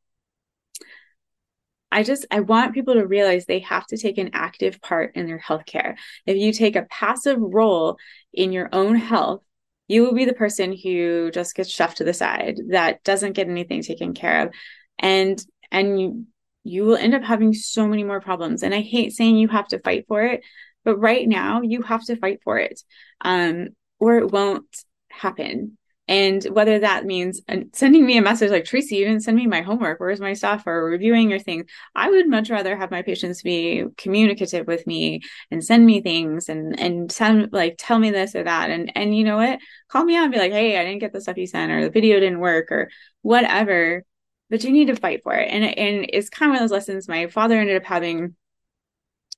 I 1.92 2.02
just 2.02 2.24
I 2.30 2.40
want 2.40 2.72
people 2.72 2.94
to 2.94 3.06
realize 3.06 3.44
they 3.44 3.58
have 3.60 3.86
to 3.88 3.98
take 3.98 4.16
an 4.16 4.30
active 4.32 4.80
part 4.80 5.14
in 5.14 5.26
their 5.26 5.38
healthcare. 5.38 5.96
If 6.24 6.38
you 6.38 6.52
take 6.52 6.74
a 6.74 6.86
passive 6.90 7.36
role 7.38 7.98
in 8.32 8.50
your 8.50 8.70
own 8.72 8.94
health, 8.94 9.42
you 9.92 10.02
will 10.02 10.14
be 10.14 10.24
the 10.24 10.32
person 10.32 10.74
who 10.74 11.30
just 11.30 11.54
gets 11.54 11.68
shoved 11.68 11.98
to 11.98 12.04
the 12.04 12.14
side 12.14 12.58
that 12.70 13.04
doesn't 13.04 13.34
get 13.34 13.48
anything 13.48 13.82
taken 13.82 14.14
care 14.14 14.46
of. 14.46 14.54
And 14.98 15.42
and 15.70 16.00
you 16.00 16.26
you 16.64 16.84
will 16.84 16.96
end 16.96 17.14
up 17.14 17.22
having 17.22 17.52
so 17.52 17.86
many 17.86 18.02
more 18.02 18.20
problems. 18.20 18.62
And 18.62 18.74
I 18.74 18.80
hate 18.80 19.12
saying 19.12 19.36
you 19.36 19.48
have 19.48 19.68
to 19.68 19.80
fight 19.80 20.06
for 20.08 20.22
it, 20.22 20.42
but 20.84 20.96
right 20.96 21.28
now 21.28 21.60
you 21.60 21.82
have 21.82 22.04
to 22.06 22.16
fight 22.16 22.40
for 22.42 22.58
it. 22.58 22.80
Um, 23.20 23.68
or 23.98 24.16
it 24.16 24.30
won't 24.32 24.64
happen. 25.10 25.76
And 26.08 26.42
whether 26.44 26.80
that 26.80 27.06
means 27.06 27.40
uh, 27.48 27.58
sending 27.72 28.04
me 28.04 28.18
a 28.18 28.22
message 28.22 28.50
like, 28.50 28.64
Tracy, 28.64 28.96
you 28.96 29.04
didn't 29.04 29.22
send 29.22 29.36
me 29.36 29.46
my 29.46 29.62
homework. 29.62 30.00
Where's 30.00 30.20
my 30.20 30.32
stuff? 30.32 30.66
Or 30.66 30.84
reviewing 30.84 31.30
your 31.30 31.38
thing. 31.38 31.66
I 31.94 32.10
would 32.10 32.28
much 32.28 32.50
rather 32.50 32.76
have 32.76 32.90
my 32.90 33.02
patients 33.02 33.42
be 33.42 33.84
communicative 33.96 34.66
with 34.66 34.84
me 34.86 35.20
and 35.50 35.64
send 35.64 35.86
me 35.86 36.00
things 36.02 36.48
and, 36.48 36.78
and 36.78 37.10
send, 37.10 37.52
like, 37.52 37.76
tell 37.78 37.98
me 38.00 38.10
this 38.10 38.34
or 38.34 38.42
that. 38.42 38.70
And, 38.70 38.90
and 38.96 39.16
you 39.16 39.22
know 39.22 39.36
what? 39.36 39.60
Call 39.88 40.04
me 40.04 40.16
out 40.16 40.24
and 40.24 40.32
be 40.32 40.38
like, 40.38 40.52
Hey, 40.52 40.76
I 40.76 40.84
didn't 40.84 41.00
get 41.00 41.12
the 41.12 41.20
stuff 41.20 41.36
you 41.36 41.46
sent 41.46 41.70
or 41.70 41.82
the 41.82 41.90
video 41.90 42.18
didn't 42.18 42.40
work 42.40 42.72
or 42.72 42.90
whatever. 43.22 44.02
But 44.50 44.64
you 44.64 44.72
need 44.72 44.88
to 44.88 44.96
fight 44.96 45.22
for 45.22 45.34
it. 45.34 45.48
And, 45.50 45.64
and 45.64 46.06
it's 46.12 46.28
kind 46.28 46.50
of 46.50 46.54
one 46.54 46.62
of 46.62 46.68
those 46.68 46.76
lessons 46.76 47.08
my 47.08 47.28
father 47.28 47.58
ended 47.58 47.76
up 47.76 47.84
having 47.84 48.34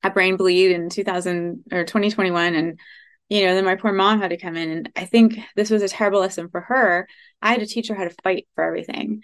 a 0.02 0.11
brain 0.11 0.37
bleed 0.37 0.73
in 0.73 0.88
2000 0.88 1.64
or 1.73 1.85
2021. 1.85 2.54
And 2.54 2.80
you 3.28 3.45
know, 3.45 3.54
then 3.54 3.64
my 3.64 3.76
poor 3.76 3.93
mom 3.93 4.21
had 4.21 4.31
to 4.31 4.37
come 4.37 4.57
in. 4.57 4.71
And 4.71 4.93
I 4.97 5.04
think 5.07 5.38
this 5.57 5.71
was 5.71 5.83
a 5.83 5.88
terrible 5.88 6.21
lesson 6.21 6.49
for 6.49 6.61
her. 6.62 7.09
I 7.40 7.50
had 7.50 7.61
to 7.61 7.66
teach 7.66 7.88
her 7.88 7.95
how 7.95 8.04
to 8.04 8.14
fight 8.23 8.47
for 8.54 8.64
everything. 8.64 9.23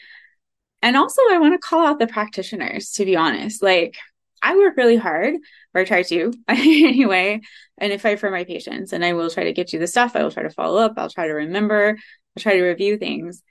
And 0.83 0.97
also, 0.97 1.21
I 1.31 1.39
want 1.39 1.55
to 1.55 1.67
call 1.67 1.87
out 1.87 1.99
the 1.99 2.07
practitioners, 2.07 2.93
to 2.93 3.05
be 3.05 3.17
honest. 3.17 3.63
Like, 3.63 3.97
I 4.43 4.57
work 4.57 4.77
really 4.79 4.97
hard, 4.97 5.35
or 5.75 5.83
I 5.83 5.85
try 5.85 6.03
to 6.05 6.33
anyway, 6.49 7.41
and 7.77 7.93
I 7.93 7.99
fight 7.99 8.21
for 8.21 8.31
my 8.31 8.45
patients. 8.45 8.93
And 8.93 9.05
I 9.05 9.13
will 9.13 9.31
try 9.31 9.45
to 9.45 9.53
get 9.53 9.73
you 9.73 9.79
the 9.79 9.87
stuff. 9.87 10.17
I 10.17 10.23
will 10.23 10.31
try 10.31 10.45
to 10.45 10.51
follow 10.51 10.81
up. 10.81 10.95
I'll 10.97 11.11
try 11.11 11.27
to 11.27 11.35
remember. 11.35 11.97
I'll 12.37 12.43
try 12.43 12.55
to 12.55 12.63
review 12.63 12.97
things. 12.97 13.43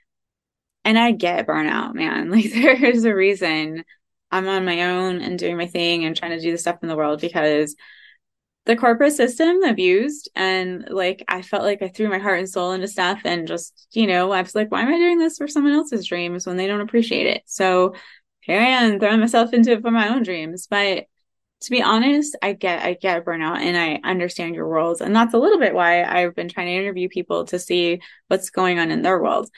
And 0.84 0.98
I 0.98 1.12
get 1.12 1.46
burnout, 1.46 1.94
man. 1.94 2.32
Like, 2.32 2.52
there 2.52 2.84
is 2.84 3.06
a 3.06 3.14
reason 3.14 3.84
I'm 4.32 4.48
on 4.48 4.66
my 4.66 4.86
own 4.86 5.22
and 5.22 5.38
doing 5.38 5.58
my 5.58 5.68
thing 5.68 6.06
and 6.06 6.16
trying 6.16 6.32
to 6.32 6.42
do 6.42 6.52
the 6.52 6.58
stuff 6.58 6.80
in 6.82 6.88
the 6.90 6.96
world 6.96 7.22
because 7.22 7.76
the 8.70 8.76
corporate 8.76 9.14
system 9.14 9.64
abused 9.64 10.30
and 10.36 10.86
like 10.92 11.26
I 11.28 11.42
felt 11.42 11.64
like 11.64 11.82
I 11.82 11.88
threw 11.88 12.08
my 12.08 12.20
heart 12.20 12.38
and 12.38 12.48
soul 12.48 12.72
into 12.74 12.88
stuff 12.88 13.22
and 13.26 13.48
just, 13.48 13.88
you 13.94 14.06
know, 14.06 14.32
I 14.32 14.44
was 14.44 14.54
like, 14.54 14.72
why 14.72 14.84
am 14.84 14.90
I 14.90 14.98
doing 15.00 15.18
this 15.18 15.40
for 15.40 15.48
someone 15.48 15.74
else's 15.74 16.06
dreams 16.06 16.46
when 16.46 16.56
they 16.56 16.68
don't 16.68 16.82
appreciate 16.82 17.26
it? 17.26 17.42
So 17.48 17.96
here 18.42 18.60
I 18.60 18.66
am 18.66 19.00
throwing 19.00 19.22
myself 19.22 19.54
into 19.54 19.72
it 19.72 19.82
for 19.82 19.90
my 19.90 20.10
own 20.10 20.22
dreams. 20.22 20.68
But 20.70 21.06
to 21.62 21.72
be 21.72 21.82
honest, 21.82 22.38
I 22.44 22.54
get 22.54 22.84
I 22.86 22.94
get 22.94 23.26
burnout 23.26 23.58
and 23.58 23.76
I 23.76 24.08
understand 24.08 24.54
your 24.54 24.68
worlds. 24.68 25.02
And 25.02 25.16
that's 25.16 25.34
a 25.34 25.40
little 25.40 25.58
bit 25.58 25.74
why 25.74 26.04
I've 26.04 26.36
been 26.36 26.48
trying 26.48 26.68
to 26.68 26.74
interview 26.74 27.10
people 27.10 27.46
to 27.46 27.58
see 27.58 28.02
what's 28.28 28.52
going 28.52 28.78
on 28.78 28.92
in 28.92 29.02
their 29.02 29.20
world. 29.20 29.50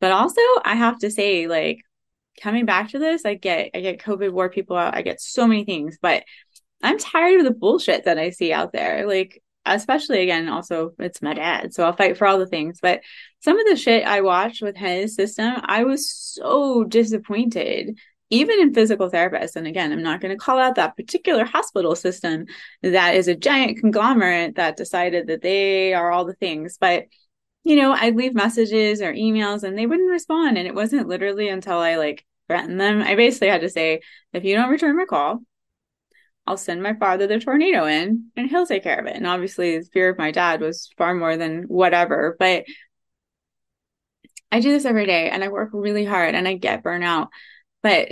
But 0.00 0.12
also 0.12 0.40
I 0.64 0.76
have 0.76 1.00
to 1.00 1.10
say, 1.10 1.48
like, 1.48 1.80
coming 2.40 2.66
back 2.66 2.90
to 2.90 3.00
this, 3.00 3.24
I 3.24 3.34
get 3.34 3.70
I 3.74 3.80
get 3.80 3.98
COVID 3.98 4.32
wore 4.32 4.48
people 4.48 4.76
out. 4.76 4.94
I 4.94 5.02
get 5.02 5.20
so 5.20 5.48
many 5.48 5.64
things, 5.64 5.98
but 6.00 6.22
I'm 6.84 6.98
tired 6.98 7.40
of 7.40 7.46
the 7.46 7.50
bullshit 7.50 8.04
that 8.04 8.18
I 8.18 8.30
see 8.30 8.52
out 8.52 8.72
there. 8.72 9.06
Like, 9.06 9.42
especially 9.66 10.22
again, 10.22 10.48
also 10.48 10.92
it's 10.98 11.22
my 11.22 11.34
dad, 11.34 11.72
so 11.74 11.84
I'll 11.84 11.96
fight 11.96 12.16
for 12.16 12.26
all 12.26 12.38
the 12.38 12.46
things. 12.46 12.78
But 12.80 13.00
some 13.40 13.58
of 13.58 13.66
the 13.66 13.76
shit 13.76 14.06
I 14.06 14.20
watched 14.20 14.62
with 14.62 14.76
his 14.76 15.14
system, 15.14 15.54
I 15.64 15.84
was 15.84 16.10
so 16.10 16.84
disappointed. 16.84 17.98
Even 18.30 18.58
in 18.58 18.74
physical 18.74 19.10
therapists, 19.10 19.54
and 19.54 19.66
again, 19.66 19.92
I'm 19.92 20.02
not 20.02 20.20
going 20.20 20.36
to 20.36 20.42
call 20.42 20.58
out 20.58 20.74
that 20.74 20.96
particular 20.96 21.44
hospital 21.44 21.94
system 21.94 22.46
that 22.82 23.14
is 23.14 23.28
a 23.28 23.36
giant 23.36 23.78
conglomerate 23.78 24.56
that 24.56 24.76
decided 24.76 25.28
that 25.28 25.42
they 25.42 25.94
are 25.94 26.10
all 26.10 26.24
the 26.24 26.34
things. 26.34 26.76
But 26.80 27.04
you 27.64 27.76
know, 27.76 27.92
I'd 27.92 28.16
leave 28.16 28.34
messages 28.34 29.00
or 29.00 29.12
emails 29.12 29.62
and 29.62 29.76
they 29.76 29.86
wouldn't 29.86 30.10
respond. 30.10 30.58
And 30.58 30.66
it 30.66 30.74
wasn't 30.74 31.08
literally 31.08 31.48
until 31.48 31.78
I 31.78 31.96
like 31.96 32.24
threatened 32.46 32.78
them. 32.80 33.00
I 33.02 33.14
basically 33.14 33.48
had 33.48 33.62
to 33.62 33.70
say, 33.70 34.02
if 34.32 34.44
you 34.44 34.54
don't 34.54 34.70
return 34.70 34.96
my 34.96 35.06
call, 35.06 35.40
I'll 36.46 36.56
send 36.56 36.82
my 36.82 36.94
father 36.94 37.26
the 37.26 37.38
tornado 37.38 37.86
in 37.86 38.30
and 38.36 38.50
he'll 38.50 38.66
take 38.66 38.82
care 38.82 38.98
of 38.98 39.06
it. 39.06 39.16
And 39.16 39.26
obviously, 39.26 39.78
the 39.78 39.84
fear 39.84 40.10
of 40.10 40.18
my 40.18 40.30
dad 40.30 40.60
was 40.60 40.90
far 40.98 41.14
more 41.14 41.36
than 41.36 41.62
whatever. 41.64 42.36
But 42.38 42.64
I 44.52 44.60
do 44.60 44.70
this 44.70 44.84
every 44.84 45.06
day 45.06 45.30
and 45.30 45.42
I 45.42 45.48
work 45.48 45.70
really 45.72 46.04
hard 46.04 46.34
and 46.34 46.46
I 46.46 46.54
get 46.54 46.84
burnout. 46.84 47.28
But 47.82 48.08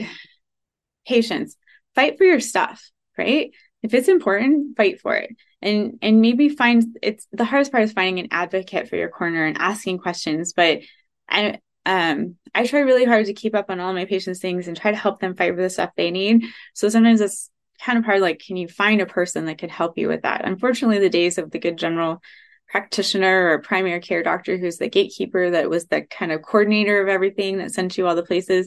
patients, 1.07 1.57
fight 1.95 2.19
for 2.19 2.25
your 2.25 2.41
stuff, 2.41 2.91
right? 3.17 3.53
If 3.83 3.95
it's 3.95 4.09
important, 4.09 4.77
fight 4.77 5.01
for 5.01 5.15
it. 5.15 5.37
And 5.61 5.99
and 6.03 6.21
maybe 6.21 6.49
find 6.49 6.99
it's 7.03 7.29
the 7.33 7.45
hardest 7.45 7.71
part 7.71 7.85
is 7.85 7.93
finding 7.93 8.19
an 8.19 8.29
advocate 8.33 8.89
for 8.89 8.97
your 8.97 9.09
corner 9.09 9.45
and 9.45 9.59
asking 9.59 9.99
questions. 9.99 10.53
But 10.53 10.81
I 11.29 11.61
um 11.87 12.37
I 12.55 12.67
try 12.67 12.81
really 12.81 13.05
hard 13.05 13.27
to 13.27 13.35
keep 13.35 13.55
up 13.55 13.71
on 13.71 13.79
all 13.79 13.93
my 13.93 14.05
patients' 14.05 14.41
things 14.41 14.67
and 14.67 14.77
try 14.77 14.91
to 14.91 14.97
help 14.97 15.21
them 15.21 15.37
fight 15.37 15.55
for 15.55 15.63
the 15.63 15.71
stuff 15.71 15.91
they 15.97 16.11
need. 16.11 16.45
So 16.75 16.89
sometimes 16.89 17.21
it's 17.21 17.51
kind 17.85 17.99
of 17.99 18.05
hard 18.05 18.21
like 18.21 18.43
can 18.45 18.57
you 18.57 18.69
find 18.69 19.01
a 19.01 19.07
person 19.07 19.47
that 19.47 19.59
could 19.59 19.71
help 19.71 19.99
you 19.99 20.09
with 20.09 20.23
that? 20.23 20.45
Unfortunately 20.45 20.99
the 20.99 21.09
days 21.09 21.39
of 21.39 21.51
the 21.51 21.59
good 21.59 21.77
general 21.77 22.23
practitioner 22.69 23.51
or 23.51 23.59
primary 23.61 24.01
care 24.01 24.23
doctor 24.23 24.57
who's 24.57 24.79
the 24.79 24.89
gatekeeper 24.89 25.51
that 25.51 25.69
was 25.69 25.87
the 25.87 26.03
kind 26.03 26.33
of 26.33 26.43
coordinator 26.43 27.03
of 27.03 27.09
everything 27.09 27.59
that 27.59 27.73
sent 27.73 27.99
you 27.99 28.07
all 28.07 28.15
the 28.15 28.23
places 28.23 28.67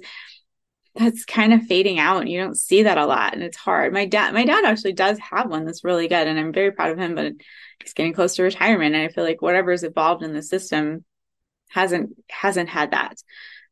that's 0.93 1.25
kind 1.25 1.54
of 1.54 1.63
fading 1.63 1.97
out 1.99 2.28
you 2.28 2.39
don't 2.39 2.58
see 2.58 2.84
that 2.84 2.97
a 2.97 3.06
lot 3.06 3.34
and 3.34 3.43
it's 3.43 3.58
hard. 3.58 3.91
My 3.91 4.06
dad 4.06 4.34
my 4.34 4.45
dad 4.45 4.63
actually 4.63 4.93
does 4.93 5.17
have 5.19 5.49
one 5.49 5.65
that's 5.65 5.84
really 5.84 6.08
good 6.08 6.28
and 6.28 6.38
i'm 6.39 6.54
very 6.54 6.71
proud 6.71 6.91
of 6.91 6.99
him 6.99 7.15
but 7.15 7.34
he's 7.82 7.93
getting 7.93 8.13
close 8.13 8.36
to 8.36 8.43
retirement 8.43 8.95
and 8.95 9.04
i 9.04 9.12
feel 9.12 9.23
like 9.23 9.41
whatever's 9.41 9.84
evolved 9.84 10.23
in 10.23 10.34
the 10.34 10.43
system 10.43 11.04
hasn't 11.69 12.12
hasn't 12.30 12.69
had 12.69 12.91
that. 12.91 13.21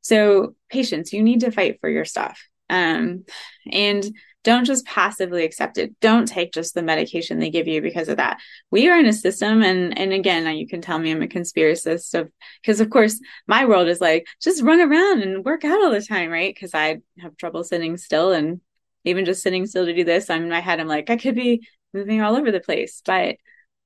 So 0.02 0.56
patients 0.70 1.14
you 1.14 1.24
need 1.24 1.40
to 1.42 1.52
fight 1.52 1.80
for 1.80 1.90
your 1.90 2.06
stuff. 2.06 2.40
Um 2.70 3.24
and 3.72 4.04
don't 4.44 4.66
just 4.66 4.86
passively 4.86 5.46
accept 5.46 5.78
it. 5.78 5.98
Don't 6.02 6.28
take 6.28 6.54
just 6.54 6.74
the 6.74 6.84
medication 6.84 7.40
they 7.40 7.50
give 7.50 7.68
you 7.68 7.82
because 7.82 8.10
of 8.10 8.18
that. 8.18 8.40
We 8.72 8.90
are 8.90 9.00
in 9.00 9.06
a 9.06 9.14
system, 9.14 9.64
and 9.64 9.98
and 9.98 10.14
again, 10.14 10.56
you 10.58 10.68
can 10.68 10.82
tell 10.82 11.00
me 11.00 11.12
I'm 11.12 11.22
a 11.22 11.28
conspiracist 11.28 12.20
of 12.20 12.32
because 12.62 12.80
of 12.82 12.90
course 12.90 13.20
my 13.48 13.66
world 13.66 13.88
is 13.88 14.02
like 14.02 14.28
just 14.42 14.64
run 14.64 14.82
around 14.82 15.22
and 15.24 15.46
work 15.46 15.64
out 15.66 15.84
all 15.84 15.92
the 15.92 16.02
time, 16.02 16.30
right? 16.30 16.54
Because 16.54 16.74
I 16.74 17.00
have 17.20 17.38
trouble 17.38 17.64
sitting 17.64 17.98
still, 17.98 18.32
and 18.34 18.62
even 19.06 19.26
just 19.26 19.44
sitting 19.44 19.66
still 19.66 19.86
to 19.86 19.94
do 19.94 20.04
this, 20.04 20.30
I'm 20.30 20.44
in 20.44 20.50
my 20.50 20.60
head. 20.62 20.80
I'm 20.80 20.88
like 20.88 21.10
I 21.10 21.18
could 21.18 21.36
be 21.36 21.68
moving 21.94 22.22
all 22.22 22.36
over 22.36 22.52
the 22.52 22.60
place, 22.60 23.02
but 23.06 23.38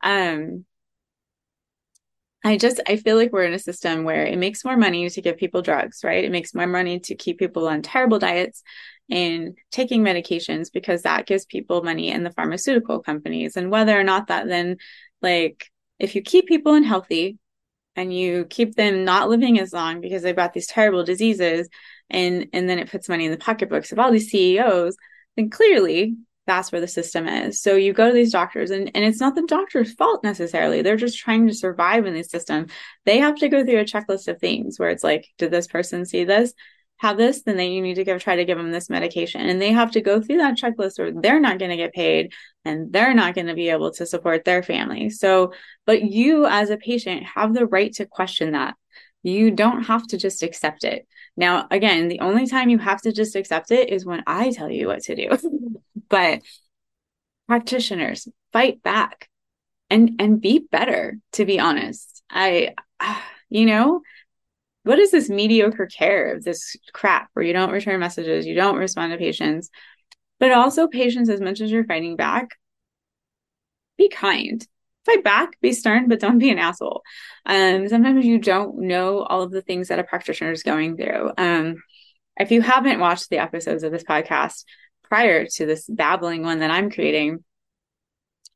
um 0.04 0.66
I 2.44 2.58
just 2.58 2.80
I 2.88 2.98
feel 2.98 3.18
like 3.18 3.32
we're 3.34 3.44
in 3.44 3.54
a 3.54 3.60
system 3.60 4.04
where 4.04 4.26
it 4.26 4.38
makes 4.38 4.64
more 4.64 4.78
money 4.78 5.10
to 5.10 5.22
give 5.22 5.38
people 5.38 5.62
drugs, 5.62 6.02
right? 6.04 6.24
It 6.24 6.32
makes 6.32 6.54
more 6.54 6.68
money 6.68 7.00
to 7.02 7.16
keep 7.16 7.40
people 7.40 7.68
on 7.68 7.82
terrible 7.82 8.20
diets 8.20 8.64
and 9.10 9.58
taking 9.72 10.04
medications 10.04 10.72
because 10.72 11.04
that 11.04 11.26
gives 11.26 11.46
people 11.46 11.84
money 11.84 12.12
in 12.12 12.24
the 12.24 12.32
pharmaceutical 12.32 13.00
companies. 13.00 13.56
And 13.56 13.72
whether 13.72 13.98
or 13.98 14.04
not 14.04 14.28
that 14.28 14.48
then 14.48 14.78
like 15.22 15.70
if 16.00 16.16
you 16.16 16.22
keep 16.22 16.48
people 16.48 16.74
unhealthy 16.74 17.38
and 17.96 18.14
you 18.14 18.46
keep 18.46 18.76
them 18.76 19.06
not 19.06 19.30
living 19.30 19.60
as 19.60 19.74
long 19.74 20.02
because 20.02 20.22
they've 20.22 20.36
got 20.36 20.54
these 20.54 20.68
terrible 20.68 21.04
diseases 21.04 21.68
and 22.10 22.48
and 22.54 22.70
then 22.70 22.80
it 22.80 22.92
puts 22.92 23.10
money 23.10 23.26
in 23.26 23.32
the 23.32 23.38
pocketbooks 23.38 23.92
of 23.92 24.00
all 24.00 24.12
these 24.12 24.30
CEOs, 24.30 24.96
then 25.36 25.50
clearly 25.50 26.16
that's 26.46 26.72
where 26.72 26.82
the 26.82 26.88
system 26.88 27.28
is. 27.28 27.62
So 27.62 27.76
you 27.76 27.92
go 27.92 28.08
to 28.08 28.14
these 28.14 28.32
doctors 28.32 28.72
and, 28.72 28.90
and 28.96 29.04
it's 29.04 29.20
not 29.20 29.36
the 29.36 29.46
doctor's 29.46 29.94
fault 29.94 30.24
necessarily. 30.24 30.82
They're 30.82 30.96
just 30.96 31.20
trying 31.20 31.46
to 31.48 31.54
survive 31.54 32.06
in 32.06 32.14
the 32.14 32.24
system. 32.24 32.68
They 33.06 33.20
have 33.20 33.36
to 33.36 33.50
go 33.50 33.66
through 33.66 33.80
a 33.80 33.86
checklist 33.86 34.30
of 34.30 34.40
things 34.40 34.80
where 34.80 34.90
it's 34.90 35.04
like, 35.04 35.28
did 35.38 35.52
this 35.52 35.68
person 35.68 36.06
see 36.06 36.24
this? 36.24 36.54
Have 36.98 37.18
this, 37.18 37.44
then 37.44 37.58
they, 37.58 37.70
you 37.70 37.82
need 37.82 37.96
to 37.96 38.04
give, 38.04 38.22
try 38.24 38.36
to 38.36 38.46
give 38.46 38.58
them 38.58 38.72
this 38.72 38.90
medication. 38.90 39.42
And 39.42 39.62
they 39.62 39.72
have 39.72 39.92
to 39.92 40.02
go 40.02 40.22
through 40.22 40.38
that 40.38 40.58
checklist 40.58 41.00
or 41.00 41.12
they're 41.12 41.40
not 41.40 41.60
going 41.60 41.72
to 41.72 41.78
get 41.78 41.94
paid 41.94 42.34
and 42.66 42.92
they're 42.92 43.14
not 43.14 43.36
going 43.36 43.48
to 43.48 43.54
be 43.54 43.70
able 43.70 43.92
to 43.92 44.06
support 44.06 44.46
their 44.46 44.64
family. 44.64 45.10
So, 45.10 45.54
but 45.86 46.02
you 46.02 46.46
as 46.46 46.70
a 46.70 46.78
patient 46.78 47.24
have 47.24 47.54
the 47.54 47.68
right 47.68 47.94
to 47.94 48.06
question 48.06 48.54
that. 48.54 48.76
You 49.24 49.52
don't 49.52 49.84
have 49.84 50.08
to 50.08 50.18
just 50.18 50.42
accept 50.42 50.84
it. 50.84 51.08
Now, 51.36 51.68
again, 51.70 52.08
the 52.08 52.22
only 52.22 52.48
time 52.48 52.70
you 52.70 52.80
have 52.80 53.02
to 53.02 53.12
just 53.12 53.36
accept 53.36 53.72
it 53.72 53.90
is 53.90 54.06
when 54.06 54.24
I 54.26 54.52
tell 54.52 54.70
you 54.70 54.88
what 54.88 55.04
to 55.04 55.16
do. 55.16 55.38
but 56.10 56.42
practitioners 57.48 58.28
fight 58.52 58.84
back 58.84 59.30
and 59.90 60.20
and 60.20 60.42
be 60.42 60.60
better 60.60 61.18
to 61.34 61.46
be 61.46 61.60
honest. 61.60 62.24
I 62.30 62.74
you 63.50 63.66
know, 63.66 64.02
what 64.88 65.00
is 65.00 65.12
this 65.12 65.30
mediocre 65.30 65.86
care 65.86 66.34
of 66.34 66.44
this 66.44 66.76
crap 66.94 67.30
where 67.34 67.46
you 67.46 67.54
don't 67.54 67.72
return 67.72 68.00
messages, 68.00 68.46
you 68.46 68.56
don't 68.56 68.78
respond 68.78 69.12
to 69.12 69.18
patients, 69.18 69.70
but 70.40 70.52
also 70.52 70.88
patients 70.88 71.30
as 71.30 71.42
much 71.42 71.62
as 71.62 71.72
you're 71.72 71.86
fighting 71.86 72.16
back, 72.16 72.52
be 73.98 74.10
kind. 74.10 74.66
Fight 75.06 75.24
back, 75.24 75.60
be 75.62 75.72
stern, 75.74 76.10
but 76.10 76.20
don't 76.20 76.38
be 76.38 76.50
an 76.50 76.60
asshole. 76.60 77.02
Um, 77.46 77.88
sometimes 77.88 78.26
you 78.26 78.40
don't 78.40 78.80
know 78.80 79.24
all 79.24 79.42
of 79.42 79.52
the 79.52 79.62
things 79.62 79.88
that 79.88 80.00
a 80.00 80.04
practitioner 80.04 80.52
is 80.52 80.64
going 80.64 80.98
through. 80.98 81.32
Um, 81.38 81.82
if 82.38 82.52
you 82.52 82.62
haven't 82.62 83.00
watched 83.00 83.30
the 83.30 83.40
episodes 83.40 83.84
of 83.84 83.92
this 83.92 84.04
podcast 84.04 84.66
prior 85.04 85.46
to 85.46 85.66
this 85.66 85.86
babbling 85.88 86.44
one 86.44 86.60
that 86.60 86.72
I'm 86.72 86.92
creating, 86.92 87.44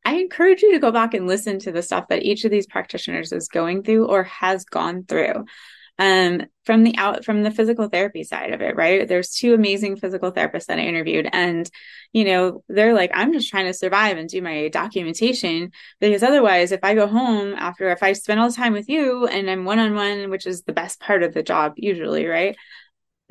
I 0.03 0.15
encourage 0.15 0.61
you 0.61 0.73
to 0.73 0.79
go 0.79 0.91
back 0.91 1.13
and 1.13 1.27
listen 1.27 1.59
to 1.59 1.71
the 1.71 1.81
stuff 1.81 2.07
that 2.09 2.23
each 2.23 2.43
of 2.43 2.51
these 2.51 2.67
practitioners 2.67 3.31
is 3.31 3.47
going 3.47 3.83
through 3.83 4.07
or 4.07 4.23
has 4.23 4.65
gone 4.65 5.05
through 5.05 5.45
um, 5.99 6.43
from 6.65 6.83
the 6.83 6.97
out 6.97 7.25
from 7.25 7.43
the 7.43 7.51
physical 7.51 7.87
therapy 7.87 8.23
side 8.23 8.53
of 8.53 8.61
it, 8.61 8.75
right? 8.75 9.07
There's 9.07 9.31
two 9.31 9.53
amazing 9.53 9.97
physical 9.97 10.31
therapists 10.31 10.65
that 10.65 10.79
I 10.79 10.83
interviewed, 10.83 11.29
and 11.31 11.69
you 12.13 12.25
know, 12.25 12.63
they're 12.67 12.93
like, 12.93 13.11
I'm 13.13 13.33
just 13.33 13.49
trying 13.49 13.67
to 13.67 13.73
survive 13.73 14.17
and 14.17 14.27
do 14.29 14.41
my 14.41 14.67
documentation 14.69 15.71
because 15.99 16.23
otherwise, 16.23 16.71
if 16.71 16.81
I 16.83 16.95
go 16.95 17.07
home 17.07 17.53
after 17.53 17.89
if 17.91 18.03
I 18.03 18.13
spend 18.13 18.39
all 18.39 18.49
the 18.49 18.55
time 18.55 18.73
with 18.73 18.89
you 18.89 19.27
and 19.27 19.49
I'm 19.49 19.65
one 19.65 19.79
on 19.79 19.95
one, 19.95 20.29
which 20.29 20.45
is 20.45 20.63
the 20.63 20.73
best 20.73 20.99
part 20.99 21.23
of 21.23 21.33
the 21.33 21.43
job 21.43 21.73
usually, 21.77 22.25
right? 22.25 22.55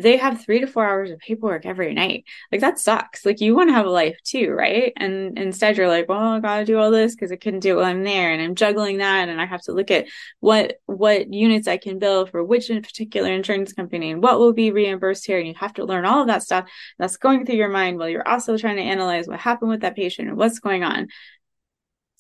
They 0.00 0.16
have 0.16 0.42
three 0.42 0.60
to 0.60 0.66
four 0.66 0.86
hours 0.86 1.10
of 1.10 1.18
paperwork 1.18 1.66
every 1.66 1.94
night. 1.94 2.24
Like 2.50 2.60
that 2.60 2.78
sucks. 2.78 3.24
Like 3.26 3.40
you 3.40 3.54
want 3.54 3.68
to 3.68 3.74
have 3.74 3.86
a 3.86 3.90
life 3.90 4.18
too, 4.24 4.50
right? 4.50 4.92
And 4.96 5.38
instead 5.38 5.76
you're 5.76 5.88
like, 5.88 6.08
well, 6.08 6.18
I 6.18 6.40
gotta 6.40 6.64
do 6.64 6.78
all 6.78 6.90
this 6.90 7.14
because 7.14 7.32
I 7.32 7.36
couldn't 7.36 7.60
do 7.60 7.72
it 7.72 7.76
while 7.76 7.84
I'm 7.84 8.04
there, 8.04 8.32
and 8.32 8.42
I'm 8.42 8.54
juggling 8.54 8.98
that, 8.98 9.28
and 9.28 9.40
I 9.40 9.46
have 9.46 9.62
to 9.62 9.72
look 9.72 9.90
at 9.90 10.06
what 10.40 10.78
what 10.86 11.32
units 11.32 11.68
I 11.68 11.76
can 11.76 11.98
bill 11.98 12.26
for 12.26 12.42
which 12.42 12.70
in 12.70 12.82
particular 12.82 13.32
insurance 13.32 13.72
company 13.72 14.10
and 14.10 14.22
what 14.22 14.38
will 14.38 14.52
be 14.52 14.70
reimbursed 14.70 15.26
here, 15.26 15.38
and 15.38 15.48
you 15.48 15.54
have 15.58 15.74
to 15.74 15.84
learn 15.84 16.04
all 16.04 16.22
of 16.22 16.28
that 16.28 16.42
stuff. 16.42 16.68
That's 16.98 17.16
going 17.16 17.46
through 17.46 17.56
your 17.56 17.68
mind 17.68 17.98
while 17.98 18.08
you're 18.08 18.28
also 18.28 18.56
trying 18.56 18.76
to 18.76 18.82
analyze 18.82 19.26
what 19.28 19.40
happened 19.40 19.70
with 19.70 19.80
that 19.80 19.96
patient 19.96 20.28
and 20.28 20.36
what's 20.36 20.58
going 20.60 20.84
on. 20.84 21.08